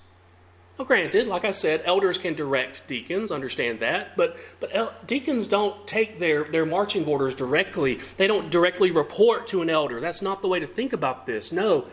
Well, 0.76 0.86
granted, 0.86 1.26
like 1.26 1.46
I 1.46 1.52
said, 1.52 1.82
elders 1.86 2.18
can 2.18 2.34
direct 2.34 2.86
deacons, 2.86 3.30
understand 3.30 3.80
that, 3.80 4.14
but, 4.14 4.36
but 4.60 4.74
el- 4.74 4.92
deacons 5.06 5.46
don't 5.46 5.86
take 5.86 6.18
their, 6.18 6.44
their 6.44 6.66
marching 6.66 7.06
orders 7.06 7.34
directly. 7.34 8.00
They 8.18 8.26
don't 8.26 8.50
directly 8.50 8.90
report 8.90 9.46
to 9.48 9.62
an 9.62 9.70
elder. 9.70 10.00
That's 10.00 10.20
not 10.20 10.42
the 10.42 10.48
way 10.48 10.60
to 10.60 10.66
think 10.66 10.92
about 10.92 11.26
this. 11.26 11.50
No, 11.50 11.86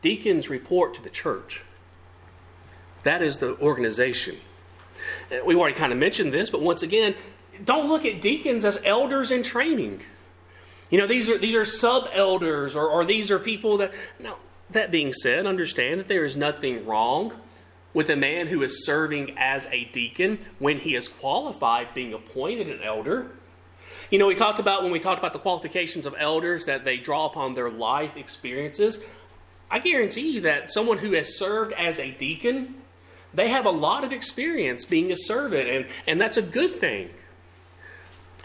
deacons 0.00 0.48
report 0.48 0.94
to 0.94 1.02
the 1.02 1.10
church. 1.10 1.62
That 3.02 3.20
is 3.20 3.38
the 3.38 3.58
organization. 3.60 4.36
Uh, 5.30 5.44
We've 5.44 5.58
already 5.58 5.76
kind 5.76 5.92
of 5.92 5.98
mentioned 5.98 6.32
this, 6.32 6.48
but 6.48 6.62
once 6.62 6.82
again, 6.82 7.14
don't 7.62 7.88
look 7.88 8.06
at 8.06 8.22
deacons 8.22 8.64
as 8.64 8.80
elders 8.86 9.30
in 9.30 9.42
training. 9.42 10.00
You 10.88 10.98
know, 10.98 11.06
these 11.06 11.28
are 11.28 11.36
these 11.36 11.54
are 11.54 11.64
sub 11.64 12.08
elders, 12.12 12.74
or, 12.74 12.88
or 12.88 13.04
these 13.04 13.30
are 13.30 13.38
people 13.38 13.78
that. 13.78 13.92
Now, 14.18 14.36
that 14.70 14.90
being 14.90 15.12
said, 15.12 15.46
understand 15.46 16.00
that 16.00 16.08
there 16.08 16.24
is 16.24 16.36
nothing 16.36 16.86
wrong 16.86 17.32
with 17.94 18.10
a 18.10 18.16
man 18.16 18.48
who 18.48 18.62
is 18.62 18.84
serving 18.84 19.38
as 19.38 19.66
a 19.70 19.84
deacon 19.84 20.40
when 20.58 20.80
he 20.80 20.94
is 20.94 21.08
qualified 21.08 21.94
being 21.94 22.12
appointed 22.12 22.68
an 22.68 22.82
elder. 22.82 23.30
You 24.10 24.18
know, 24.18 24.26
we 24.26 24.34
talked 24.34 24.58
about 24.58 24.82
when 24.82 24.92
we 24.92 24.98
talked 24.98 25.20
about 25.20 25.32
the 25.32 25.38
qualifications 25.38 26.04
of 26.04 26.14
elders 26.18 26.66
that 26.66 26.84
they 26.84 26.98
draw 26.98 27.26
upon 27.26 27.54
their 27.54 27.70
life 27.70 28.16
experiences. 28.16 29.00
I 29.70 29.78
guarantee 29.78 30.32
you 30.32 30.40
that 30.42 30.70
someone 30.70 30.98
who 30.98 31.12
has 31.12 31.38
served 31.38 31.72
as 31.72 31.98
a 31.98 32.10
deacon, 32.10 32.74
they 33.32 33.48
have 33.48 33.64
a 33.64 33.70
lot 33.70 34.04
of 34.04 34.12
experience 34.12 34.84
being 34.84 35.10
a 35.10 35.16
servant, 35.16 35.68
and, 35.68 35.86
and 36.06 36.20
that's 36.20 36.36
a 36.36 36.42
good 36.42 36.80
thing. 36.80 37.10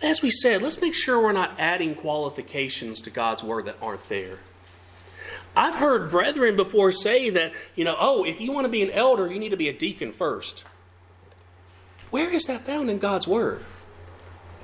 As 0.02 0.22
we 0.22 0.32
said, 0.32 0.62
let's 0.62 0.80
make 0.80 0.94
sure 0.94 1.22
we're 1.22 1.34
not 1.34 1.60
adding 1.60 1.94
qualifications 1.94 3.02
to 3.02 3.10
God's 3.10 3.44
word 3.44 3.66
that 3.66 3.76
aren't 3.82 4.08
there. 4.08 4.40
I've 5.56 5.76
heard 5.76 6.10
brethren 6.10 6.56
before 6.56 6.92
say 6.92 7.30
that, 7.32 7.54
you 7.76 7.84
know, 7.84 7.96
oh, 8.00 8.24
if 8.24 8.40
you 8.40 8.52
want 8.52 8.66
to 8.66 8.70
be 8.70 8.82
an 8.82 8.92
elder, 8.92 9.32
you 9.32 9.40
need 9.40 9.50
to 9.50 9.58
be 9.58 9.70
a 9.70 9.74
deacon 9.74 10.12
first. 10.12 10.64
Where 12.10 12.32
is 12.32 12.46
that 12.46 12.66
found 12.66 12.90
in 12.90 13.00
God's 13.00 13.28
word? 13.28 13.64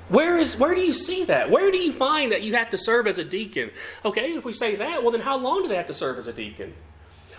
Where 0.08 0.38
is 0.38 0.56
where 0.56 0.74
do 0.74 0.80
you 0.80 0.92
see 0.92 1.24
that? 1.24 1.50
Where 1.50 1.70
do 1.72 1.78
you 1.78 1.92
find 1.92 2.30
that 2.30 2.42
you 2.42 2.54
have 2.54 2.70
to 2.70 2.78
serve 2.78 3.06
as 3.06 3.18
a 3.18 3.24
deacon? 3.24 3.70
Okay, 4.04 4.34
if 4.34 4.44
we 4.44 4.52
say 4.52 4.76
that, 4.76 5.02
well 5.02 5.10
then 5.10 5.20
how 5.20 5.36
long 5.36 5.62
do 5.62 5.68
they 5.68 5.76
have 5.76 5.88
to 5.88 5.94
serve 5.94 6.18
as 6.18 6.28
a 6.28 6.32
deacon? 6.32 6.74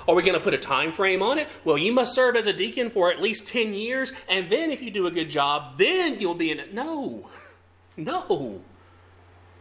Are 0.08 0.16
we 0.16 0.22
going 0.24 0.36
to 0.36 0.40
put 0.40 0.54
a 0.54 0.58
time 0.58 0.94
frame 0.94 1.22
on 1.22 1.38
it? 1.38 1.50
Well, 1.66 1.78
you 1.78 1.92
must 1.92 2.16
serve 2.16 2.36
as 2.38 2.48
a 2.48 2.54
deacon 2.54 2.90
for 2.90 3.12
at 3.12 3.22
least 3.22 3.46
10 3.48 3.74
years, 3.74 4.14
and 4.30 4.50
then 4.50 4.72
if 4.72 4.82
you 4.82 4.90
do 4.90 5.06
a 5.06 5.12
good 5.12 5.30
job, 5.30 5.78
then 5.78 6.22
you'll 6.22 6.34
be 6.34 6.50
in 6.50 6.60
it. 6.60 6.74
No. 6.74 7.30
No. 7.98 8.62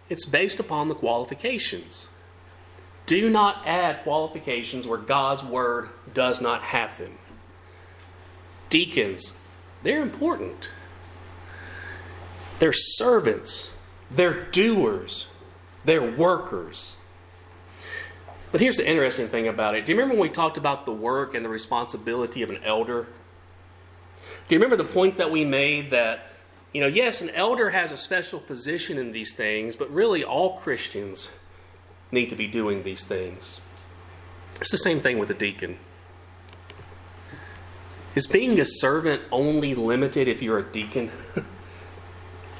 It's 0.09 0.25
based 0.25 0.61
upon 0.61 0.87
the 0.87 0.95
qualifications. 0.95 2.07
Do 3.07 3.31
not 3.31 3.63
add 3.67 4.03
qualifications 4.03 4.87
where 4.87 4.99
God's 4.99 5.45
word 5.45 5.89
does 6.13 6.41
not 6.41 6.63
have 6.63 6.99
them. 6.99 7.19
Deacons, 8.69 9.33
they're 9.85 10.03
important. 10.03 10.69
They're 12.59 12.73
servants, 12.73 13.71
they're 14.11 14.43
doers, 14.51 15.29
they're 15.85 16.11
workers. 16.11 16.95
But 18.51 18.61
here's 18.61 18.77
the 18.77 18.89
interesting 18.89 19.29
thing 19.29 19.49
about 19.49 19.75
it. 19.75 19.85
Do 19.85 19.93
you 19.93 19.99
remember 19.99 20.15
when 20.15 20.29
we 20.29 20.33
talked 20.33 20.57
about 20.57 20.87
the 20.87 20.93
work 20.93 21.35
and 21.35 21.45
the 21.45 21.49
responsibility 21.49 22.43
of 22.43 22.51
an 22.51 22.59
elder? 22.65 23.07
Do 24.49 24.55
you 24.55 24.59
remember 24.59 24.77
the 24.77 24.91
point 24.91 25.19
that 25.19 25.31
we 25.31 25.45
made 25.45 25.91
that, 25.91 26.31
you 26.73 26.81
know, 26.81 26.87
yes, 26.87 27.21
an 27.21 27.31
elder 27.31 27.71
has 27.71 27.93
a 27.93 27.97
special 27.97 28.41
position 28.41 28.99
in 28.99 29.13
these 29.13 29.35
things, 29.35 29.77
but 29.77 29.91
really 29.91 30.25
all 30.25 30.59
Christians 30.59 31.31
need 32.11 32.31
to 32.31 32.37
be 32.37 32.47
doing 32.47 32.83
these 32.83 33.05
things. 33.05 33.61
It's 34.61 34.71
the 34.71 34.79
same 34.79 35.01
thing 35.01 35.19
with 35.19 35.31
a 35.31 35.35
deacon. 35.35 35.79
Is 38.15 38.27
being 38.27 38.59
a 38.59 38.65
servant 38.65 39.23
only 39.31 39.75
limited 39.75 40.27
if 40.27 40.41
you're 40.41 40.59
a 40.59 40.65
deacon? 40.65 41.11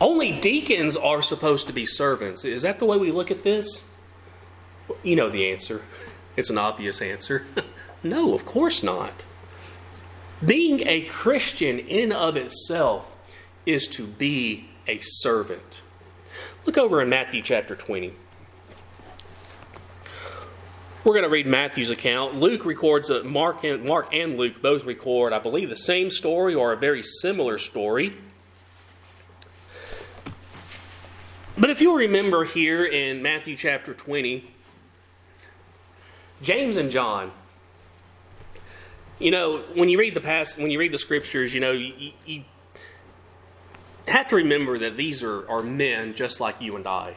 only 0.01 0.39
deacons 0.39 0.97
are 0.97 1.23
supposed 1.23 1.67
to 1.67 1.73
be 1.73 1.87
servants. 1.87 2.45
Is 2.45 2.63
that 2.63 2.79
the 2.79 2.85
way 2.85 2.99
we 2.99 3.11
look 3.11 3.31
at 3.31 3.43
this? 3.43 3.85
You 5.03 5.17
know 5.17 5.29
the 5.29 5.51
answer. 5.51 5.83
It's 6.37 6.51
an 6.51 6.59
obvious 6.59 7.01
answer. 7.01 7.47
no, 8.03 8.35
of 8.35 8.45
course 8.45 8.83
not. 8.83 9.25
Being 10.45 10.87
a 10.87 11.01
Christian 11.01 11.79
in 11.79 12.13
of 12.13 12.37
itself 12.37 13.11
is 13.65 13.89
to 13.89 14.07
be 14.07 14.69
a 14.87 14.99
servant. 15.01 15.81
Look 16.67 16.77
over 16.77 17.01
in 17.01 17.09
Matthew 17.09 17.41
chapter 17.41 17.75
20. 17.75 18.13
We're 21.07 21.13
going 21.13 21.23
to 21.23 21.31
read 21.31 21.47
Matthew's 21.47 21.93
account. 21.93 22.35
Luke 22.35 22.65
records 22.65 23.07
that 23.07 23.25
Mark 23.25 23.63
and, 23.63 23.85
Mark 23.85 24.13
and 24.13 24.37
Luke 24.37 24.61
both 24.61 24.83
record, 24.83 25.33
I 25.33 25.39
believe, 25.39 25.69
the 25.69 25.77
same 25.77 26.11
story 26.11 26.53
or 26.53 26.73
a 26.73 26.77
very 26.77 27.05
similar 27.05 27.59
story. 27.59 28.17
But 31.57 31.71
if 31.71 31.81
you'll 31.81 31.95
remember 31.95 32.43
here 32.43 32.85
in 32.85 33.23
Matthew 33.23 33.57
chapter 33.57 33.95
20, 33.95 34.51
James 36.43 36.77
and 36.77 36.91
John, 36.91 37.31
you 39.21 39.31
know, 39.31 39.59
when 39.77 39.89
you 39.89 40.01
read 40.01 40.15
the 40.15 40.21
past, 40.21 40.59
when 40.59 40.73
you 40.73 40.79
read 40.81 40.91
the 40.91 40.99
scriptures, 40.99 41.55
you 41.55 41.61
know, 41.61 41.71
you, 41.71 42.15
you 42.25 42.43
have 44.09 44.27
to 44.31 44.35
remember 44.35 44.77
that 44.79 44.97
these 44.97 45.23
are, 45.23 45.49
are 45.49 45.63
men 45.63 46.17
just 46.17 46.41
like 46.41 46.61
you 46.61 46.75
and 46.75 46.85
I. 46.89 47.15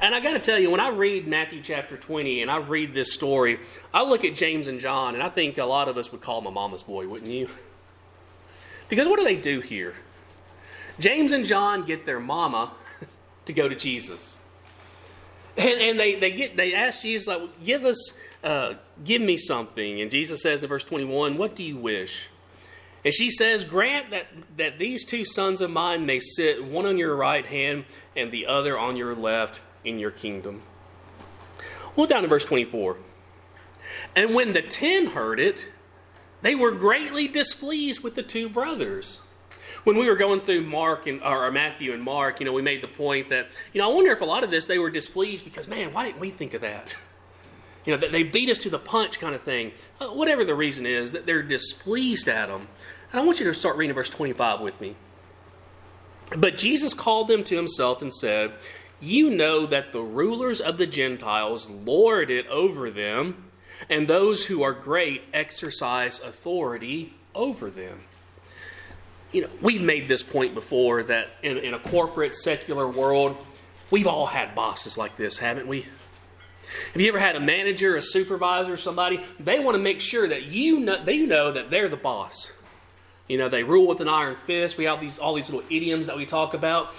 And 0.00 0.14
I 0.14 0.20
got 0.20 0.32
to 0.32 0.38
tell 0.38 0.58
you, 0.58 0.70
when 0.70 0.80
I 0.80 0.88
read 0.88 1.26
Matthew 1.26 1.62
chapter 1.62 1.96
20 1.96 2.42
and 2.42 2.50
I 2.50 2.58
read 2.58 2.94
this 2.94 3.12
story, 3.12 3.58
I 3.92 4.02
look 4.02 4.24
at 4.24 4.34
James 4.34 4.68
and 4.68 4.80
John, 4.80 5.14
and 5.14 5.22
I 5.22 5.28
think 5.28 5.58
a 5.58 5.64
lot 5.64 5.88
of 5.88 5.96
us 5.96 6.12
would 6.12 6.20
call 6.20 6.40
them 6.40 6.46
a 6.46 6.50
mama's 6.50 6.82
boy, 6.82 7.08
wouldn't 7.08 7.30
you? 7.30 7.48
Because 8.88 9.08
what 9.08 9.18
do 9.18 9.24
they 9.24 9.34
do 9.34 9.58
here? 9.58 9.94
James 11.00 11.32
and 11.32 11.44
John 11.44 11.84
get 11.84 12.06
their 12.06 12.20
mama 12.20 12.72
to 13.46 13.52
go 13.52 13.68
to 13.68 13.74
Jesus. 13.74 14.38
And, 15.56 15.80
and 15.80 15.98
they, 16.00 16.14
they 16.14 16.30
get 16.30 16.56
they 16.56 16.72
ask 16.72 17.02
Jesus, 17.02 17.26
like, 17.26 17.64
give 17.64 17.84
us, 17.84 18.12
uh, 18.44 18.74
give 19.02 19.20
me 19.22 19.36
something. 19.36 20.00
And 20.00 20.08
Jesus 20.10 20.42
says 20.42 20.62
in 20.62 20.68
verse 20.68 20.84
21, 20.84 21.36
What 21.36 21.56
do 21.56 21.64
you 21.64 21.76
wish? 21.76 22.28
And 23.04 23.12
she 23.14 23.30
says, 23.30 23.64
Grant 23.64 24.10
that, 24.10 24.26
that 24.56 24.78
these 24.78 25.04
two 25.04 25.24
sons 25.24 25.60
of 25.60 25.70
mine 25.70 26.06
may 26.06 26.20
sit, 26.20 26.64
one 26.64 26.86
on 26.86 26.98
your 26.98 27.16
right 27.16 27.46
hand 27.46 27.84
and 28.14 28.30
the 28.32 28.46
other 28.46 28.78
on 28.78 28.96
your 28.96 29.14
left 29.14 29.60
in 29.86 29.98
your 29.98 30.10
kingdom. 30.10 30.62
Well, 31.94 32.06
down 32.06 32.22
to 32.22 32.28
verse 32.28 32.44
24. 32.44 32.98
And 34.14 34.34
when 34.34 34.52
the 34.52 34.62
ten 34.62 35.06
heard 35.06 35.40
it, 35.40 35.68
they 36.42 36.54
were 36.54 36.72
greatly 36.72 37.28
displeased 37.28 38.02
with 38.02 38.14
the 38.14 38.22
two 38.22 38.48
brothers. 38.48 39.20
When 39.84 39.96
we 39.96 40.06
were 40.06 40.16
going 40.16 40.40
through 40.40 40.62
Mark 40.62 41.06
and 41.06 41.22
or 41.22 41.50
Matthew 41.50 41.92
and 41.92 42.02
Mark, 42.02 42.40
you 42.40 42.46
know, 42.46 42.52
we 42.52 42.62
made 42.62 42.82
the 42.82 42.88
point 42.88 43.30
that, 43.30 43.48
you 43.72 43.80
know, 43.80 43.90
I 43.90 43.94
wonder 43.94 44.10
if 44.12 44.20
a 44.20 44.24
lot 44.24 44.44
of 44.44 44.50
this 44.50 44.66
they 44.66 44.78
were 44.78 44.90
displeased 44.90 45.44
because, 45.44 45.68
man, 45.68 45.92
why 45.92 46.04
didn't 46.06 46.20
we 46.20 46.30
think 46.30 46.54
of 46.54 46.60
that? 46.62 46.94
You 47.84 47.96
know, 47.96 48.08
they 48.08 48.24
beat 48.24 48.50
us 48.50 48.58
to 48.64 48.68
the 48.68 48.80
punch 48.80 49.20
kind 49.20 49.32
of 49.32 49.42
thing. 49.42 49.70
Uh, 50.00 50.08
whatever 50.08 50.44
the 50.44 50.56
reason 50.56 50.86
is, 50.86 51.12
that 51.12 51.24
they're 51.24 51.44
displeased 51.44 52.26
at 52.26 52.48
them. 52.48 52.66
And 53.12 53.20
I 53.20 53.24
want 53.24 53.38
you 53.38 53.46
to 53.46 53.54
start 53.54 53.76
reading 53.76 53.94
verse 53.94 54.10
25 54.10 54.60
with 54.60 54.80
me. 54.80 54.96
But 56.36 56.56
Jesus 56.56 56.94
called 56.94 57.28
them 57.28 57.44
to 57.44 57.54
himself 57.54 58.02
and 58.02 58.12
said, 58.12 58.54
You 59.00 59.30
know 59.30 59.66
that 59.66 59.92
the 59.92 60.00
rulers 60.00 60.60
of 60.60 60.78
the 60.78 60.86
Gentiles 60.86 61.68
lord 61.68 62.30
it 62.30 62.46
over 62.48 62.90
them, 62.90 63.50
and 63.90 64.08
those 64.08 64.46
who 64.46 64.62
are 64.62 64.72
great 64.72 65.22
exercise 65.34 66.20
authority 66.20 67.14
over 67.34 67.70
them. 67.70 68.00
You 69.32 69.42
know, 69.42 69.48
we've 69.60 69.82
made 69.82 70.08
this 70.08 70.22
point 70.22 70.54
before 70.54 71.02
that 71.04 71.28
in, 71.42 71.58
in 71.58 71.74
a 71.74 71.78
corporate, 71.78 72.34
secular 72.34 72.88
world, 72.88 73.36
we've 73.90 74.06
all 74.06 74.26
had 74.26 74.54
bosses 74.54 74.96
like 74.96 75.16
this, 75.16 75.38
haven't 75.38 75.66
we? 75.66 75.86
Have 76.92 77.02
you 77.02 77.08
ever 77.08 77.18
had 77.18 77.36
a 77.36 77.40
manager, 77.40 77.96
a 77.96 78.02
supervisor, 78.02 78.76
somebody? 78.76 79.20
They 79.38 79.60
want 79.60 79.76
to 79.76 79.82
make 79.82 80.00
sure 80.00 80.26
that 80.26 80.44
you 80.44 80.80
know 80.80 81.04
they 81.04 81.18
know 81.18 81.52
that 81.52 81.70
they're 81.70 81.88
the 81.88 81.96
boss. 81.96 82.52
You 83.28 83.38
know, 83.38 83.48
they 83.48 83.64
rule 83.64 83.88
with 83.88 84.00
an 84.00 84.08
iron 84.08 84.36
fist. 84.46 84.78
We 84.78 84.84
have 84.84 85.00
these 85.00 85.18
all 85.18 85.34
these 85.34 85.50
little 85.50 85.66
idioms 85.70 86.06
that 86.06 86.16
we 86.16 86.26
talk 86.26 86.54
about. 86.54 86.94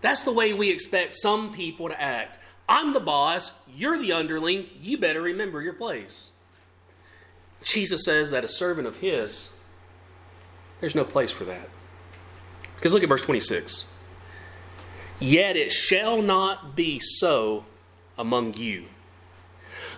That's 0.00 0.24
the 0.24 0.32
way 0.32 0.52
we 0.52 0.70
expect 0.70 1.16
some 1.16 1.52
people 1.52 1.88
to 1.88 2.00
act. 2.00 2.38
I'm 2.68 2.92
the 2.92 3.00
boss, 3.00 3.52
you're 3.72 3.98
the 3.98 4.12
underling, 4.12 4.66
you 4.80 4.98
better 4.98 5.22
remember 5.22 5.62
your 5.62 5.72
place. 5.72 6.30
Jesus 7.62 8.04
says 8.04 8.30
that 8.30 8.44
a 8.44 8.48
servant 8.48 8.86
of 8.86 8.96
his, 8.96 9.50
there's 10.80 10.94
no 10.94 11.04
place 11.04 11.30
for 11.30 11.44
that. 11.44 11.68
Because 12.74 12.92
look 12.92 13.02
at 13.02 13.08
verse 13.08 13.22
26. 13.22 13.86
Yet 15.18 15.56
it 15.56 15.72
shall 15.72 16.20
not 16.20 16.76
be 16.76 17.00
so 17.00 17.64
among 18.18 18.54
you. 18.54 18.86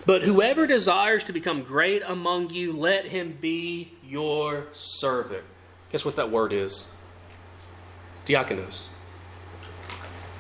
But 0.07 0.23
whoever 0.23 0.67
desires 0.67 1.25
to 1.25 1.33
become 1.33 1.63
great 1.63 2.03
among 2.07 2.51
you, 2.51 2.73
let 2.73 3.07
him 3.07 3.37
be 3.41 3.93
your 4.05 4.67
servant. 4.73 5.45
Guess 5.91 6.05
what 6.05 6.17
that 6.17 6.31
word 6.31 6.53
is? 6.53 6.87
Diakonos. 8.25 8.85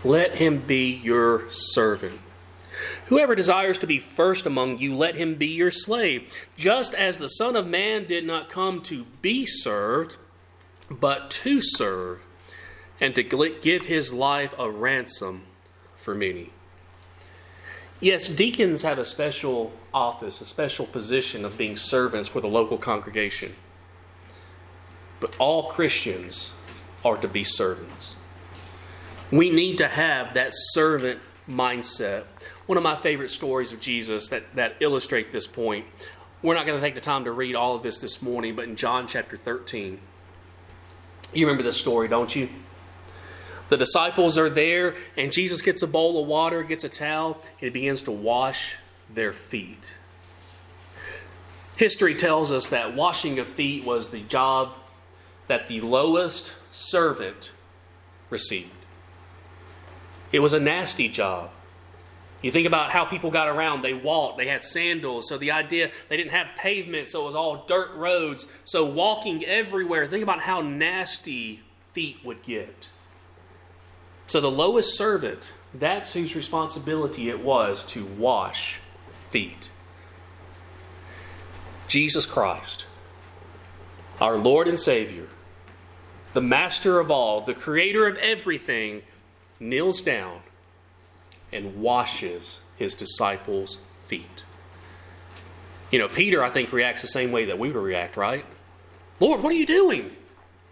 Let 0.04 0.36
him 0.36 0.60
be 0.60 0.94
your 0.94 1.50
servant. 1.50 2.20
Whoever 3.06 3.34
desires 3.34 3.78
to 3.78 3.86
be 3.86 3.98
first 3.98 4.46
among 4.46 4.78
you, 4.78 4.94
let 4.94 5.16
him 5.16 5.34
be 5.34 5.48
your 5.48 5.70
slave, 5.70 6.32
just 6.56 6.94
as 6.94 7.18
the 7.18 7.28
Son 7.28 7.56
of 7.56 7.66
Man 7.66 8.04
did 8.04 8.24
not 8.24 8.48
come 8.48 8.80
to 8.82 9.04
be 9.20 9.46
served, 9.46 10.16
but 10.88 11.30
to 11.30 11.60
serve, 11.60 12.20
and 13.00 13.14
to 13.14 13.22
give 13.22 13.86
his 13.86 14.12
life 14.12 14.54
a 14.58 14.70
ransom 14.70 15.42
for 15.96 16.14
many. 16.14 16.52
Yes, 18.00 18.28
deacons 18.28 18.82
have 18.82 18.98
a 18.98 19.04
special 19.04 19.72
office, 19.92 20.40
a 20.40 20.46
special 20.46 20.86
position 20.86 21.44
of 21.44 21.58
being 21.58 21.76
servants 21.76 22.28
for 22.28 22.40
the 22.40 22.46
local 22.46 22.78
congregation. 22.78 23.56
But 25.18 25.34
all 25.38 25.64
Christians 25.64 26.52
are 27.04 27.16
to 27.16 27.26
be 27.26 27.42
servants. 27.42 28.14
We 29.30 29.50
need 29.50 29.78
to 29.78 29.88
have 29.88 30.34
that 30.34 30.52
servant 30.54 31.20
mindset. 31.48 32.24
One 32.66 32.78
of 32.78 32.84
my 32.84 32.96
favorite 32.96 33.30
stories 33.30 33.72
of 33.72 33.80
Jesus 33.80 34.28
that, 34.28 34.54
that 34.54 34.76
illustrate 34.80 35.32
this 35.32 35.46
point. 35.46 35.86
We're 36.42 36.54
not 36.54 36.66
going 36.66 36.80
to 36.80 36.86
take 36.86 36.94
the 36.94 37.00
time 37.00 37.24
to 37.24 37.32
read 37.32 37.54
all 37.54 37.74
of 37.76 37.82
this 37.82 37.98
this 37.98 38.22
morning, 38.22 38.54
but 38.54 38.64
in 38.64 38.76
John 38.76 39.06
chapter 39.08 39.36
13, 39.36 39.98
you 41.34 41.46
remember 41.46 41.62
this 41.62 41.76
story, 41.76 42.08
don't 42.08 42.34
you? 42.34 42.48
The 43.68 43.76
disciples 43.76 44.38
are 44.38 44.48
there, 44.48 44.94
and 45.16 45.30
Jesus 45.30 45.60
gets 45.60 45.82
a 45.82 45.86
bowl 45.86 46.22
of 46.22 46.26
water, 46.26 46.62
gets 46.62 46.84
a 46.84 46.88
towel, 46.88 47.42
and 47.60 47.72
begins 47.72 48.02
to 48.04 48.12
wash 48.12 48.76
their 49.12 49.32
feet. 49.32 49.94
History 51.76 52.14
tells 52.14 52.50
us 52.50 52.68
that 52.70 52.94
washing 52.94 53.38
of 53.38 53.46
feet 53.46 53.84
was 53.84 54.10
the 54.10 54.22
job 54.22 54.74
that 55.48 55.68
the 55.68 55.80
lowest 55.80 56.54
servant 56.70 57.52
received. 58.30 58.77
It 60.32 60.40
was 60.40 60.52
a 60.52 60.60
nasty 60.60 61.08
job. 61.08 61.50
You 62.42 62.52
think 62.52 62.66
about 62.66 62.90
how 62.90 63.04
people 63.04 63.30
got 63.30 63.48
around. 63.48 63.82
They 63.82 63.94
walked, 63.94 64.38
they 64.38 64.46
had 64.46 64.62
sandals. 64.62 65.28
So 65.28 65.38
the 65.38 65.50
idea, 65.50 65.90
they 66.08 66.16
didn't 66.16 66.30
have 66.30 66.46
pavement, 66.56 67.08
so 67.08 67.22
it 67.22 67.24
was 67.24 67.34
all 67.34 67.64
dirt 67.66 67.94
roads. 67.96 68.46
So 68.64 68.84
walking 68.84 69.44
everywhere, 69.44 70.06
think 70.06 70.22
about 70.22 70.40
how 70.40 70.60
nasty 70.60 71.60
feet 71.92 72.18
would 72.24 72.42
get. 72.42 72.88
So 74.28 74.40
the 74.40 74.50
lowest 74.50 74.96
servant, 74.96 75.52
that's 75.74 76.12
whose 76.12 76.36
responsibility 76.36 77.28
it 77.28 77.42
was 77.42 77.84
to 77.86 78.04
wash 78.04 78.78
feet. 79.30 79.70
Jesus 81.88 82.26
Christ, 82.26 82.84
our 84.20 84.36
Lord 84.36 84.68
and 84.68 84.78
Savior, 84.78 85.28
the 86.34 86.42
master 86.42 87.00
of 87.00 87.10
all, 87.10 87.40
the 87.40 87.54
creator 87.54 88.06
of 88.06 88.16
everything, 88.18 89.02
kneels 89.60 90.02
down 90.02 90.40
and 91.52 91.80
washes 91.80 92.60
his 92.76 92.94
disciples' 92.94 93.80
feet. 94.06 94.44
You 95.90 95.98
know, 95.98 96.08
Peter, 96.08 96.42
I 96.42 96.50
think, 96.50 96.72
reacts 96.72 97.02
the 97.02 97.08
same 97.08 97.32
way 97.32 97.46
that 97.46 97.58
we 97.58 97.70
would 97.70 97.82
react, 97.82 98.16
right? 98.16 98.44
Lord, 99.20 99.42
what 99.42 99.52
are 99.52 99.56
you 99.56 99.66
doing? 99.66 100.14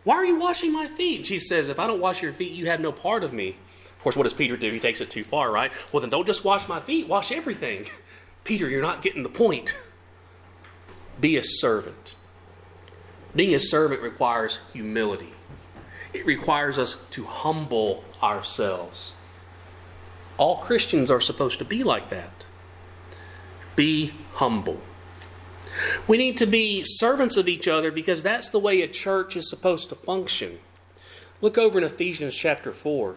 Why 0.05 0.17
are 0.17 0.25
you 0.25 0.37
washing 0.37 0.73
my 0.73 0.87
feet? 0.87 1.25
Jesus 1.25 1.49
says, 1.49 1.69
If 1.69 1.79
I 1.79 1.87
don't 1.87 2.01
wash 2.01 2.23
your 2.23 2.33
feet, 2.33 2.53
you 2.53 2.67
have 2.67 2.81
no 2.81 2.93
part 2.93 3.25
of 3.25 3.33
me. 3.33 3.57
Of 3.95 4.03
course, 4.03 4.17
what 4.17 4.25
does 4.25 4.35
Peter 4.35 4.57
do? 4.57 4.71
He 4.71 4.79
takes 4.79 5.01
it 5.01 5.11
too 5.11 5.25
far, 5.25 5.51
right? 5.51 5.73
Well, 5.93 6.01
then 6.01 6.11
don't 6.11 6.27
just 6.27 6.45
wash 6.45 6.69
my 6.69 6.81
feet, 6.81 7.09
wash 7.09 7.33
everything. 7.33 7.87
Peter, 8.45 8.69
you're 8.69 8.83
not 8.83 9.03
getting 9.03 9.25
the 9.25 9.29
point. 9.29 9.75
Be 11.21 11.37
a 11.37 11.43
servant. 11.43 12.15
Being 13.35 13.55
a 13.55 13.59
servant 13.59 14.03
requires 14.03 14.61
humility, 14.73 15.33
it 16.17 16.27
requires 16.27 16.79
us 16.79 16.99
to 17.11 17.25
humble 17.25 18.03
ourselves. 18.23 19.13
All 20.39 20.57
Christians 20.57 21.11
are 21.11 21.21
supposed 21.21 21.59
to 21.59 21.65
be 21.65 21.83
like 21.83 22.09
that. 22.11 22.45
Be 23.75 24.13
humble. 24.35 24.81
We 26.09 26.17
need 26.17 26.39
to 26.39 26.47
be 26.47 26.85
servants 26.85 27.37
of 27.37 27.49
each 27.49 27.69
other 27.69 27.91
because 27.91 28.23
that's 28.23 28.49
the 28.49 28.59
way 28.59 28.81
a 28.81 28.89
church 28.89 29.37
is 29.37 29.49
supposed 29.49 29.91
to 29.91 29.95
function. 29.95 30.59
Look 31.43 31.59
over 31.59 31.79
in 31.79 31.85
Ephesians 31.85 32.35
chapter 32.35 32.73
4. 32.73 33.15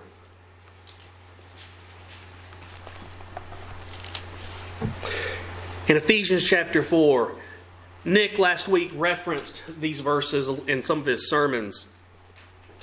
In 5.87 5.97
Ephesians 5.97 6.43
chapter 6.43 6.83
4, 6.83 7.31
Nick 8.03 8.37
last 8.37 8.67
week 8.67 8.91
referenced 8.93 9.63
these 9.79 10.01
verses 10.01 10.49
in 10.67 10.83
some 10.83 10.99
of 10.99 11.05
his 11.05 11.29
sermons. 11.29 11.85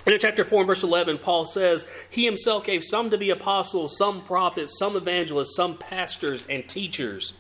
And 0.07 0.13
in 0.13 0.21
chapter 0.21 0.45
4 0.45 0.61
and 0.61 0.67
verse 0.69 0.85
11, 0.85 1.19
Paul 1.19 1.45
says, 1.45 1.85
He 2.09 2.25
himself 2.25 2.65
gave 2.65 2.85
some 2.85 3.11
to 3.11 3.19
be 3.19 3.29
apostles, 3.29 3.99
some 3.99 4.23
prophets, 4.23 4.79
some 4.79 4.95
evangelists, 4.95 5.57
some 5.57 5.77
pastors 5.77 6.47
and 6.49 6.67
teachers, 6.69 7.33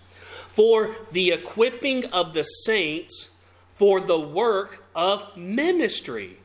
for 0.51 0.97
the 1.13 1.31
equipping 1.31 2.07
of 2.07 2.35
the 2.35 2.43
saints, 2.43 3.31
for 3.77 4.01
the 4.01 4.19
work 4.19 4.85
of 4.97 5.37
ministry, 5.37 6.39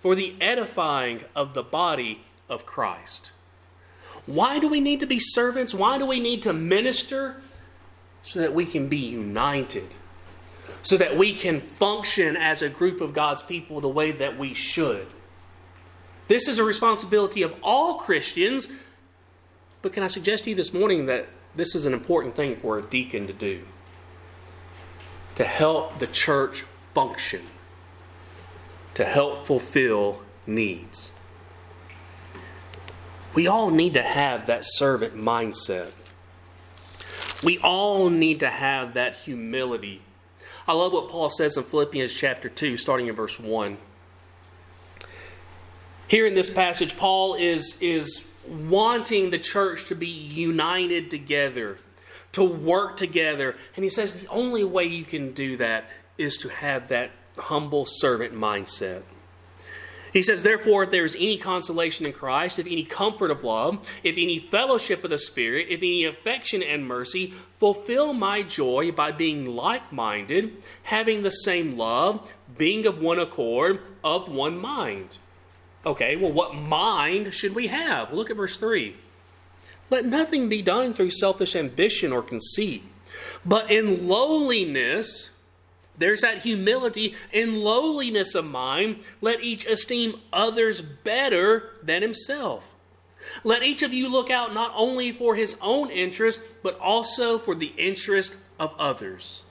for 0.00 0.14
the 0.14 0.34
edifying 0.40 1.24
of 1.36 1.52
the 1.52 1.62
body 1.62 2.22
of 2.48 2.64
Christ. 2.64 3.30
Why 4.24 4.58
do 4.58 4.68
we 4.68 4.80
need 4.80 5.00
to 5.00 5.06
be 5.06 5.18
servants? 5.18 5.74
Why 5.74 5.98
do 5.98 6.06
we 6.06 6.18
need 6.18 6.42
to 6.44 6.54
minister? 6.54 7.42
So 8.22 8.40
that 8.40 8.54
we 8.54 8.64
can 8.64 8.88
be 8.88 8.96
united, 8.96 9.88
so 10.82 10.96
that 10.96 11.16
we 11.16 11.34
can 11.34 11.60
function 11.60 12.36
as 12.36 12.62
a 12.62 12.68
group 12.70 13.02
of 13.02 13.12
God's 13.12 13.42
people 13.42 13.82
the 13.82 13.88
way 13.88 14.12
that 14.12 14.38
we 14.38 14.54
should. 14.54 15.06
This 16.28 16.46
is 16.46 16.58
a 16.58 16.64
responsibility 16.64 17.42
of 17.42 17.54
all 17.62 17.94
Christians. 17.94 18.68
But 19.80 19.92
can 19.92 20.02
I 20.02 20.08
suggest 20.08 20.44
to 20.44 20.50
you 20.50 20.56
this 20.56 20.72
morning 20.72 21.06
that 21.06 21.26
this 21.54 21.74
is 21.74 21.86
an 21.86 21.94
important 21.94 22.36
thing 22.36 22.56
for 22.56 22.78
a 22.78 22.82
deacon 22.82 23.26
to 23.26 23.32
do? 23.32 23.64
To 25.36 25.44
help 25.44 25.98
the 25.98 26.06
church 26.06 26.64
function, 26.94 27.42
to 28.94 29.04
help 29.04 29.46
fulfill 29.46 30.22
needs. 30.46 31.12
We 33.34 33.46
all 33.46 33.70
need 33.70 33.94
to 33.94 34.02
have 34.02 34.46
that 34.46 34.64
servant 34.64 35.14
mindset. 35.14 35.92
We 37.42 37.58
all 37.58 38.10
need 38.10 38.40
to 38.40 38.50
have 38.50 38.94
that 38.94 39.16
humility. 39.16 40.02
I 40.66 40.72
love 40.72 40.92
what 40.92 41.08
Paul 41.08 41.30
says 41.30 41.56
in 41.56 41.62
Philippians 41.62 42.12
chapter 42.12 42.48
2, 42.48 42.76
starting 42.76 43.06
in 43.06 43.14
verse 43.14 43.38
1. 43.38 43.78
Here 46.08 46.26
in 46.26 46.34
this 46.34 46.48
passage, 46.48 46.96
Paul 46.96 47.34
is, 47.34 47.76
is 47.82 48.24
wanting 48.48 49.28
the 49.28 49.38
church 49.38 49.84
to 49.86 49.94
be 49.94 50.08
united 50.08 51.10
together, 51.10 51.78
to 52.32 52.42
work 52.42 52.96
together. 52.96 53.56
And 53.76 53.84
he 53.84 53.90
says 53.90 54.22
the 54.22 54.28
only 54.28 54.64
way 54.64 54.84
you 54.84 55.04
can 55.04 55.32
do 55.32 55.58
that 55.58 55.84
is 56.16 56.38
to 56.38 56.48
have 56.48 56.88
that 56.88 57.10
humble 57.36 57.84
servant 57.86 58.34
mindset. 58.34 59.02
He 60.10 60.22
says, 60.22 60.42
Therefore, 60.42 60.84
if 60.84 60.90
there 60.90 61.04
is 61.04 61.14
any 61.14 61.36
consolation 61.36 62.06
in 62.06 62.14
Christ, 62.14 62.58
if 62.58 62.66
any 62.66 62.84
comfort 62.84 63.30
of 63.30 63.44
love, 63.44 63.86
if 64.02 64.16
any 64.16 64.38
fellowship 64.38 65.04
of 65.04 65.10
the 65.10 65.18
Spirit, 65.18 65.66
if 65.68 65.80
any 65.80 66.04
affection 66.04 66.62
and 66.62 66.88
mercy, 66.88 67.34
fulfill 67.58 68.14
my 68.14 68.42
joy 68.42 68.90
by 68.90 69.12
being 69.12 69.44
like 69.44 69.92
minded, 69.92 70.62
having 70.84 71.22
the 71.22 71.30
same 71.30 71.76
love, 71.76 72.32
being 72.56 72.86
of 72.86 72.98
one 72.98 73.18
accord, 73.18 73.84
of 74.02 74.28
one 74.28 74.56
mind. 74.56 75.18
Okay, 75.86 76.16
well, 76.16 76.32
what 76.32 76.54
mind 76.54 77.32
should 77.32 77.54
we 77.54 77.68
have? 77.68 78.12
Look 78.12 78.30
at 78.30 78.36
verse 78.36 78.58
3. 78.58 78.94
Let 79.90 80.04
nothing 80.04 80.48
be 80.48 80.60
done 80.60 80.92
through 80.92 81.10
selfish 81.10 81.56
ambition 81.56 82.12
or 82.12 82.22
conceit, 82.22 82.82
but 83.44 83.70
in 83.70 84.06
lowliness, 84.06 85.30
there's 85.96 86.20
that 86.20 86.42
humility, 86.42 87.14
in 87.32 87.60
lowliness 87.60 88.34
of 88.34 88.44
mind, 88.44 89.00
let 89.20 89.42
each 89.42 89.66
esteem 89.66 90.20
others 90.32 90.80
better 90.80 91.70
than 91.82 92.02
himself. 92.02 92.68
Let 93.44 93.62
each 93.62 93.82
of 93.82 93.92
you 93.92 94.08
look 94.08 94.30
out 94.30 94.54
not 94.54 94.72
only 94.74 95.12
for 95.12 95.34
his 95.34 95.56
own 95.60 95.90
interest, 95.90 96.42
but 96.62 96.78
also 96.78 97.38
for 97.38 97.54
the 97.54 97.72
interest 97.76 98.36
of 98.58 98.74
others. 98.78 99.42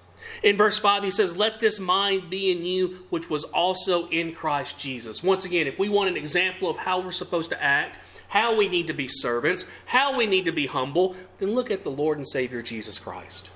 In 0.43 0.57
verse 0.57 0.77
5, 0.77 1.03
he 1.03 1.11
says, 1.11 1.35
Let 1.35 1.59
this 1.59 1.79
mind 1.79 2.29
be 2.29 2.51
in 2.51 2.65
you, 2.65 2.99
which 3.09 3.29
was 3.29 3.43
also 3.45 4.07
in 4.09 4.33
Christ 4.33 4.77
Jesus. 4.77 5.23
Once 5.23 5.45
again, 5.45 5.67
if 5.67 5.79
we 5.79 5.89
want 5.89 6.09
an 6.09 6.17
example 6.17 6.69
of 6.69 6.77
how 6.77 6.99
we're 6.99 7.11
supposed 7.11 7.49
to 7.49 7.63
act, 7.63 7.97
how 8.29 8.55
we 8.55 8.67
need 8.67 8.87
to 8.87 8.93
be 8.93 9.07
servants, 9.07 9.65
how 9.85 10.17
we 10.17 10.25
need 10.25 10.45
to 10.45 10.51
be 10.51 10.67
humble, 10.67 11.15
then 11.39 11.53
look 11.53 11.71
at 11.71 11.83
the 11.83 11.91
Lord 11.91 12.17
and 12.17 12.27
Savior 12.27 12.61
Jesus 12.61 12.99
Christ. 12.99 13.49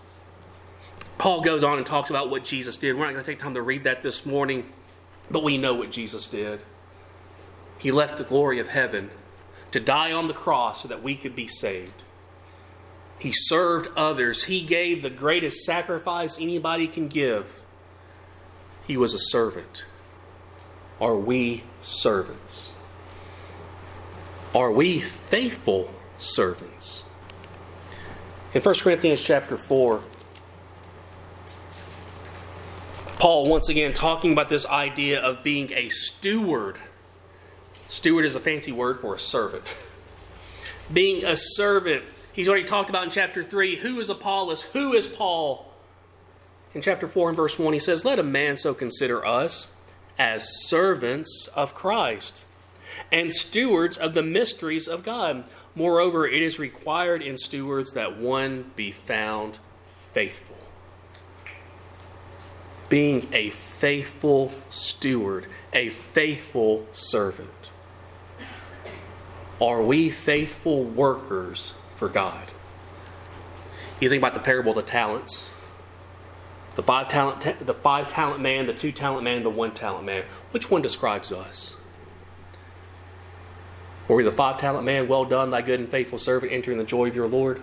Paul 1.18 1.42
goes 1.42 1.64
on 1.64 1.78
and 1.78 1.86
talks 1.86 2.10
about 2.10 2.30
what 2.30 2.44
Jesus 2.44 2.78
did. 2.78 2.96
We're 2.96 3.06
not 3.06 3.14
going 3.14 3.24
to 3.24 3.32
take 3.32 3.40
time 3.40 3.54
to 3.54 3.62
read 3.62 3.84
that 3.84 4.02
this 4.02 4.26
morning, 4.26 4.68
but 5.30 5.44
we 5.44 5.58
know 5.58 5.76
what 5.76 5.92
Jesus 5.92 6.28
did. 6.28 6.62
He 7.78 7.92
left 7.92 8.18
the 8.18 8.24
glory 8.24 8.60
of 8.60 8.70
heaven 8.70 9.12
to 9.72 9.80
die 9.80 10.12
on 10.12 10.28
the 10.28 10.34
cross 10.34 10.82
so 10.82 10.88
that 10.88 11.04
we 11.04 11.16
could 11.16 11.36
be 11.36 11.48
saved. 11.48 12.04
He 13.22 13.32
served 13.32 13.88
others. 13.96 14.46
He 14.46 14.62
gave 14.62 15.04
the 15.04 15.12
greatest 15.12 15.64
sacrifice 15.64 16.40
anybody 16.40 16.88
can 16.88 17.08
give. 17.08 17.62
He 18.88 18.98
was 18.98 19.14
a 19.14 19.20
servant. 19.20 19.86
Are 21.00 21.16
we 21.16 21.64
servants? 21.84 22.72
Are 24.56 24.72
we 24.72 25.02
faithful 25.02 25.94
servants? 26.18 27.04
In 28.56 28.62
1 28.64 28.76
Corinthians 28.80 29.22
chapter 29.22 29.56
4, 29.56 30.02
Paul 33.20 33.48
once 33.48 33.70
again 33.70 33.94
talking 33.94 34.32
about 34.34 34.50
this 34.50 34.66
idea 34.66 35.22
of 35.22 35.44
being 35.44 35.72
a 35.74 35.90
steward. 35.90 36.78
Steward 37.88 38.26
is 38.26 38.34
a 38.34 38.40
fancy 38.40 38.72
word 38.72 39.00
for 39.00 39.14
a 39.14 39.20
servant. 39.20 39.64
Being 40.92 41.24
a 41.24 41.36
servant. 41.36 42.04
He's 42.34 42.48
already 42.48 42.65
talked 42.65 42.89
about 42.89 43.04
in 43.04 43.10
chapter 43.10 43.44
3 43.44 43.78
who 43.78 44.00
is 44.00 44.10
Apollos, 44.10 44.63
who 44.63 44.94
is 44.94 45.08
Paul. 45.08 45.72
In 46.74 46.82
chapter 46.82 47.08
4 47.08 47.30
and 47.30 47.36
verse 47.36 47.60
1, 47.60 47.74
he 47.74 47.80
says, 47.80 48.06
Let 48.06 48.20
a 48.20 48.24
man 48.24 48.56
so 48.56 48.74
consider 48.74 49.26
us 49.26 49.67
as 50.17 50.48
servants 50.67 51.50
of 51.54 51.74
Christ 51.74 52.46
and 53.12 53.32
stewards 53.32 53.98
of 53.98 54.13
the 54.13 54.24
mysteries 54.24 54.88
of 54.88 55.04
God. 55.04 55.44
Moreover, 55.76 56.26
it 56.26 56.41
is 56.41 56.60
required 56.60 57.22
in 57.22 57.38
stewards 57.38 57.94
that 57.94 58.17
one 58.17 58.72
be 58.76 58.91
found 58.91 59.58
faithful. 60.13 60.58
Being 62.88 63.28
a 63.32 63.50
faithful 63.50 64.52
steward, 64.70 65.48
a 65.74 65.89
faithful 65.89 66.88
servant. 66.91 67.72
Are 69.62 69.82
we 69.82 70.10
faithful 70.10 70.84
workers 70.84 71.74
for 72.02 72.10
God? 72.10 72.50
You 74.00 74.10
think 74.10 74.22
about 74.22 74.34
the 74.34 74.40
parable 74.40 74.72
of 74.72 74.76
the 74.76 74.82
talents. 74.82 75.48
The 76.74 76.82
five 76.82 77.08
talent, 77.10 77.64
the 77.64 77.76
five 77.76 78.08
talent 78.08 78.42
man, 78.42 78.66
the 78.66 78.74
two 78.74 78.92
talent 78.92 79.24
man, 79.24 79.44
the 79.44 79.52
one 79.52 79.72
talent 79.72 80.04
man. 80.04 80.24
Which 80.50 80.72
one 80.72 80.82
describes 80.82 81.32
us? 81.32 81.76
Were 84.08 84.16
we 84.16 84.24
the 84.24 84.32
five 84.32 84.58
talent 84.58 84.84
man, 84.84 85.08
well 85.08 85.26
done, 85.26 85.52
thy 85.52 85.62
good 85.62 85.80
and 85.80 85.92
faithful 85.92 86.18
servant, 86.18 86.52
entering 86.52 86.80
the 86.80 86.84
joy 86.84 87.08
of 87.08 87.16
your 87.16 87.28
Lord? 87.28 87.62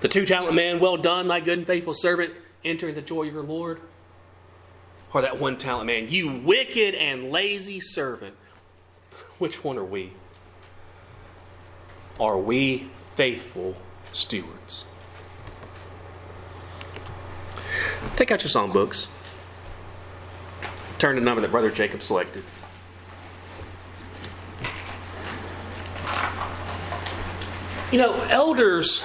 The 0.00 0.08
two 0.08 0.26
talent 0.26 0.56
man, 0.56 0.80
well 0.80 0.96
done, 0.96 1.28
thy 1.28 1.38
good 1.38 1.58
and 1.58 1.66
faithful 1.66 1.94
servant, 1.94 2.34
entering 2.64 2.96
the 2.96 3.00
joy 3.00 3.28
of 3.28 3.32
your 3.32 3.44
Lord? 3.44 3.80
Or 5.14 5.22
that 5.22 5.38
one 5.38 5.56
talent 5.56 5.86
man, 5.86 6.08
you 6.10 6.32
wicked 6.32 6.96
and 6.96 7.30
lazy 7.30 7.78
servant? 7.78 8.34
Which 9.38 9.62
one 9.62 9.78
are 9.78 9.84
we? 9.84 10.14
Are 12.18 12.38
we 12.38 12.90
faithful 13.16 13.74
stewards? 14.12 14.84
Take 18.14 18.30
out 18.30 18.42
your 18.42 18.50
song 18.50 18.72
books. 18.72 19.08
Turn 20.98 21.16
to 21.16 21.20
the 21.20 21.24
number 21.24 21.40
that 21.40 21.50
Brother 21.50 21.70
Jacob 21.70 22.02
selected. 22.02 22.44
You 27.92 27.98
know, 27.98 28.14
elders 28.30 29.04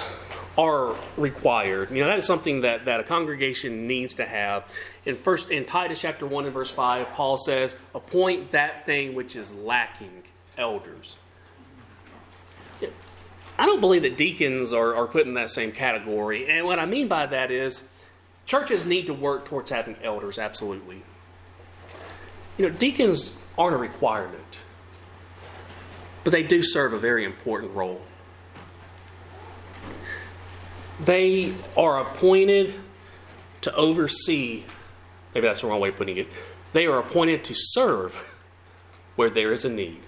are 0.58 0.94
required. 1.16 1.90
You 1.90 2.02
know, 2.02 2.08
that 2.08 2.18
is 2.18 2.26
something 2.26 2.62
that, 2.62 2.84
that 2.84 3.00
a 3.00 3.04
congregation 3.04 3.86
needs 3.86 4.14
to 4.14 4.26
have. 4.26 4.64
In 5.04 5.16
first 5.16 5.50
in 5.50 5.64
Titus 5.64 6.00
chapter 6.00 6.26
1 6.26 6.44
and 6.44 6.52
verse 6.52 6.70
5, 6.70 7.08
Paul 7.12 7.38
says, 7.38 7.76
appoint 7.94 8.52
that 8.52 8.84
thing 8.84 9.14
which 9.14 9.36
is 9.36 9.54
lacking, 9.54 10.24
elders. 10.58 11.16
I 13.62 13.66
don't 13.66 13.80
believe 13.80 14.02
that 14.02 14.16
deacons 14.16 14.72
are, 14.72 14.96
are 14.96 15.06
put 15.06 15.24
in 15.24 15.34
that 15.34 15.48
same 15.48 15.70
category. 15.70 16.50
And 16.50 16.66
what 16.66 16.80
I 16.80 16.84
mean 16.84 17.06
by 17.06 17.26
that 17.26 17.52
is 17.52 17.84
churches 18.44 18.84
need 18.84 19.06
to 19.06 19.14
work 19.14 19.44
towards 19.44 19.70
having 19.70 19.94
elders, 20.02 20.36
absolutely. 20.36 21.04
You 22.58 22.68
know, 22.68 22.74
deacons 22.74 23.36
aren't 23.56 23.76
a 23.76 23.78
requirement, 23.78 24.58
but 26.24 26.32
they 26.32 26.42
do 26.42 26.60
serve 26.60 26.92
a 26.92 26.98
very 26.98 27.24
important 27.24 27.72
role. 27.72 28.02
They 30.98 31.54
are 31.76 32.00
appointed 32.00 32.74
to 33.60 33.72
oversee, 33.76 34.64
maybe 35.36 35.46
that's 35.46 35.60
the 35.60 35.68
wrong 35.68 35.78
way 35.78 35.90
of 35.90 35.96
putting 35.96 36.16
it. 36.16 36.26
They 36.72 36.86
are 36.86 36.98
appointed 36.98 37.44
to 37.44 37.54
serve 37.54 38.36
where 39.14 39.30
there 39.30 39.52
is 39.52 39.64
a 39.64 39.70
need. 39.70 40.00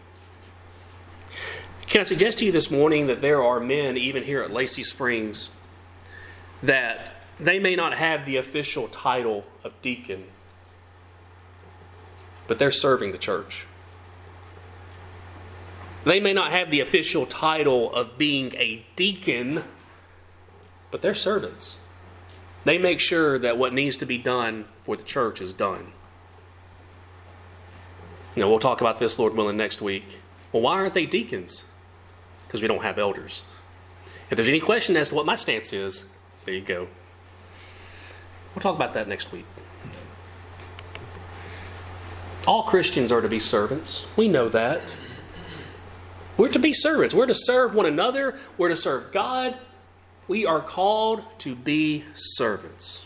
Can 1.95 2.01
I 2.01 2.05
suggest 2.05 2.39
to 2.39 2.45
you 2.45 2.51
this 2.51 2.73
morning 2.73 3.07
that 3.07 3.21
there 3.21 3.41
are 3.41 3.61
men, 3.61 3.97
even 3.97 4.25
here 4.25 4.43
at 4.43 4.51
Lacey 4.51 4.83
Springs, 4.83 5.51
that 6.61 7.13
they 7.39 7.61
may 7.61 7.77
not 7.77 7.95
have 7.95 8.27
the 8.27 8.37
official 8.37 8.89
title 8.89 9.45
of 9.63 9.81
deacon, 9.81 10.25
but 12.49 12.59
they're 12.59 12.73
serving 12.73 13.13
the 13.13 13.19
church. 13.19 13.69
They 16.03 16.19
may 16.19 16.33
not 16.33 16.51
have 16.51 16.73
the 16.73 16.81
official 16.81 17.27
title 17.27 17.95
of 17.95 18.19
being 18.19 18.53
a 18.57 18.85
deacon, 18.97 19.63
but 20.91 21.01
they're 21.01 21.15
servants. 21.15 21.77
They 22.65 22.77
make 22.77 22.99
sure 22.99 23.39
that 23.39 23.57
what 23.57 23.73
needs 23.73 23.97
to 23.99 24.05
be 24.05 24.19
done 24.19 24.65
for 24.85 24.97
the 24.97 25.05
church 25.05 25.41
is 25.41 25.53
done. 25.53 25.93
You 28.35 28.43
know, 28.43 28.51
we'll 28.51 28.59
talk 28.59 28.81
about 28.81 28.99
this, 28.99 29.17
Lord 29.17 29.37
willing, 29.37 29.57
next 29.57 29.81
week. 29.81 30.19
Well, 30.51 30.63
why 30.63 30.73
aren't 30.81 30.95
they 30.95 31.07
deacons? 31.07 31.63
Because 32.55 32.63
we 32.63 32.69
don't 32.69 32.85
have 32.85 33.01
elders. 33.01 33.43
If 34.31 34.37
there's 34.37 34.47
any 34.47 34.61
question 34.61 34.97
as 34.97 35.09
to 35.09 35.17
what 35.17 35.27
my 35.27 35.35
stance 35.35 35.73
is, 35.73 36.05
there 36.45 36.55
you 36.55 36.61
go. 36.61 36.87
We'll 38.55 38.63
talk 38.63 38.77
about 38.77 38.95
that 38.95 39.09
next 39.09 39.33
week. 39.33 39.45
All 42.47 42.63
Christians 42.63 43.11
are 43.11 43.21
to 43.21 43.29
be 43.29 43.41
servants. 43.41 44.07
We 44.15 44.29
know 44.29 44.49
that. 44.51 44.83
We're 46.37 46.47
to 46.51 46.61
be 46.61 46.73
servants. 46.73 47.13
We're 47.13 47.27
to 47.27 47.35
serve 47.35 47.75
one 47.75 47.87
another. 47.87 48.39
We're 48.57 48.69
to 48.69 48.77
serve 48.77 49.11
God. 49.11 49.59
We 50.29 50.47
are 50.47 50.61
called 50.61 51.25
to 51.41 51.57
be 51.57 52.05
servants. 52.15 53.05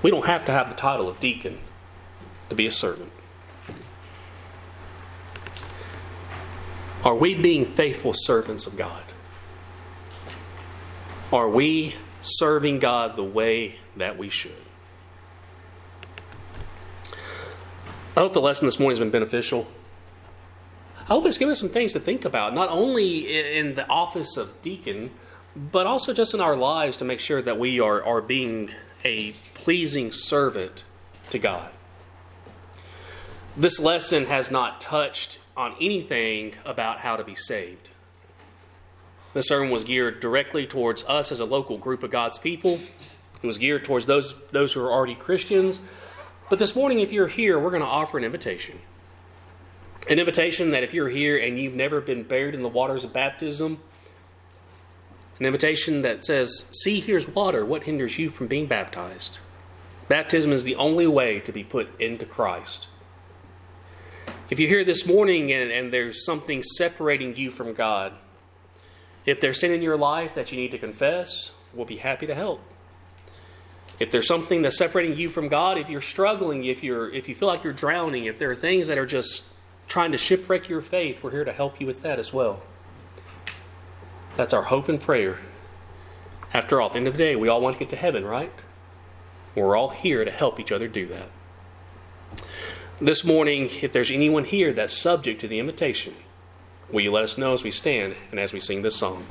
We 0.00 0.10
don't 0.10 0.24
have 0.24 0.46
to 0.46 0.52
have 0.52 0.70
the 0.70 0.76
title 0.76 1.06
of 1.06 1.20
deacon 1.20 1.58
to 2.48 2.54
be 2.54 2.66
a 2.66 2.72
servant. 2.72 3.12
Are 7.02 7.14
we 7.14 7.34
being 7.34 7.64
faithful 7.64 8.12
servants 8.12 8.66
of 8.66 8.76
God? 8.76 9.04
Are 11.32 11.48
we 11.48 11.94
serving 12.20 12.78
God 12.78 13.16
the 13.16 13.24
way 13.24 13.76
that 13.96 14.18
we 14.18 14.28
should? 14.28 14.52
I 18.16 18.20
hope 18.20 18.34
the 18.34 18.40
lesson 18.40 18.66
this 18.66 18.78
morning 18.78 18.98
has 18.98 18.98
been 18.98 19.10
beneficial. 19.10 19.66
I 20.98 21.14
hope 21.14 21.24
it's 21.24 21.38
given 21.38 21.52
us 21.52 21.60
some 21.60 21.70
things 21.70 21.94
to 21.94 22.00
think 22.00 22.26
about, 22.26 22.54
not 22.54 22.68
only 22.68 23.56
in 23.56 23.76
the 23.76 23.88
office 23.88 24.36
of 24.36 24.60
deacon, 24.60 25.10
but 25.56 25.86
also 25.86 26.12
just 26.12 26.34
in 26.34 26.40
our 26.40 26.56
lives 26.56 26.98
to 26.98 27.04
make 27.04 27.20
sure 27.20 27.40
that 27.40 27.58
we 27.58 27.80
are, 27.80 28.04
are 28.04 28.20
being 28.20 28.70
a 29.04 29.32
pleasing 29.54 30.12
servant 30.12 30.84
to 31.30 31.38
God. 31.38 31.70
This 33.56 33.80
lesson 33.80 34.26
has 34.26 34.50
not 34.50 34.80
touched 34.80 35.38
on 35.60 35.74
anything 35.78 36.54
about 36.64 36.98
how 37.00 37.16
to 37.16 37.22
be 37.22 37.34
saved. 37.34 37.90
The 39.34 39.42
sermon 39.42 39.70
was 39.70 39.84
geared 39.84 40.18
directly 40.18 40.66
towards 40.66 41.04
us 41.04 41.30
as 41.30 41.38
a 41.38 41.44
local 41.44 41.76
group 41.76 42.02
of 42.02 42.10
God's 42.10 42.38
people. 42.38 42.80
It 43.42 43.46
was 43.46 43.58
geared 43.58 43.84
towards 43.84 44.06
those, 44.06 44.34
those 44.52 44.72
who 44.72 44.80
are 44.80 44.90
already 44.90 45.14
Christians. 45.14 45.82
But 46.48 46.58
this 46.58 46.74
morning, 46.74 47.00
if 47.00 47.12
you're 47.12 47.28
here, 47.28 47.58
we're 47.58 47.70
going 47.70 47.82
to 47.82 47.86
offer 47.86 48.16
an 48.16 48.24
invitation. 48.24 48.80
An 50.08 50.18
invitation 50.18 50.70
that 50.70 50.82
if 50.82 50.94
you're 50.94 51.10
here 51.10 51.36
and 51.36 51.58
you've 51.58 51.74
never 51.74 52.00
been 52.00 52.22
buried 52.22 52.54
in 52.54 52.62
the 52.62 52.68
waters 52.68 53.04
of 53.04 53.12
baptism, 53.12 53.78
an 55.38 55.44
invitation 55.44 56.00
that 56.02 56.24
says, 56.24 56.64
See, 56.72 57.00
here's 57.00 57.28
water. 57.28 57.66
What 57.66 57.84
hinders 57.84 58.18
you 58.18 58.30
from 58.30 58.46
being 58.46 58.66
baptized? 58.66 59.38
Baptism 60.08 60.52
is 60.52 60.64
the 60.64 60.76
only 60.76 61.06
way 61.06 61.38
to 61.40 61.52
be 61.52 61.62
put 61.62 62.00
into 62.00 62.24
Christ. 62.24 62.88
If 64.50 64.58
you're 64.58 64.68
here 64.68 64.82
this 64.82 65.06
morning 65.06 65.52
and, 65.52 65.70
and 65.70 65.92
there's 65.92 66.24
something 66.24 66.64
separating 66.64 67.36
you 67.36 67.52
from 67.52 67.72
God, 67.72 68.12
if 69.24 69.40
there's 69.40 69.60
sin 69.60 69.70
in 69.70 69.80
your 69.80 69.96
life 69.96 70.34
that 70.34 70.50
you 70.50 70.58
need 70.58 70.72
to 70.72 70.78
confess, 70.78 71.52
we'll 71.72 71.86
be 71.86 71.98
happy 71.98 72.26
to 72.26 72.34
help. 72.34 72.60
If 74.00 74.10
there's 74.10 74.26
something 74.26 74.62
that's 74.62 74.76
separating 74.76 75.16
you 75.16 75.28
from 75.28 75.48
God, 75.48 75.78
if 75.78 75.88
you're 75.88 76.00
struggling, 76.00 76.64
if 76.64 76.82
you're 76.82 77.12
if 77.12 77.28
you 77.28 77.34
feel 77.34 77.46
like 77.46 77.62
you're 77.62 77.72
drowning, 77.72 78.24
if 78.24 78.38
there 78.38 78.50
are 78.50 78.56
things 78.56 78.88
that 78.88 78.98
are 78.98 79.06
just 79.06 79.44
trying 79.86 80.10
to 80.12 80.18
shipwreck 80.18 80.68
your 80.68 80.80
faith, 80.80 81.22
we're 81.22 81.30
here 81.30 81.44
to 81.44 81.52
help 81.52 81.80
you 81.80 81.86
with 81.86 82.02
that 82.02 82.18
as 82.18 82.32
well. 82.32 82.62
That's 84.36 84.54
our 84.54 84.62
hope 84.62 84.88
and 84.88 85.00
prayer. 85.00 85.38
After 86.52 86.80
all, 86.80 86.86
at 86.86 86.94
the 86.94 86.98
end 86.98 87.06
of 87.06 87.14
the 87.14 87.18
day, 87.18 87.36
we 87.36 87.48
all 87.48 87.60
want 87.60 87.76
to 87.76 87.78
get 87.78 87.90
to 87.90 87.96
heaven, 87.96 88.24
right? 88.24 88.52
We're 89.54 89.76
all 89.76 89.90
here 89.90 90.24
to 90.24 90.30
help 90.30 90.58
each 90.58 90.72
other 90.72 90.88
do 90.88 91.06
that. 91.06 91.28
This 93.02 93.24
morning, 93.24 93.70
if 93.80 93.94
there's 93.94 94.10
anyone 94.10 94.44
here 94.44 94.74
that's 94.74 94.92
subject 94.92 95.40
to 95.40 95.48
the 95.48 95.58
invitation, 95.58 96.14
will 96.92 97.00
you 97.00 97.10
let 97.10 97.24
us 97.24 97.38
know 97.38 97.54
as 97.54 97.64
we 97.64 97.70
stand 97.70 98.14
and 98.30 98.38
as 98.38 98.52
we 98.52 98.60
sing 98.60 98.82
this 98.82 98.94
song? 98.94 99.24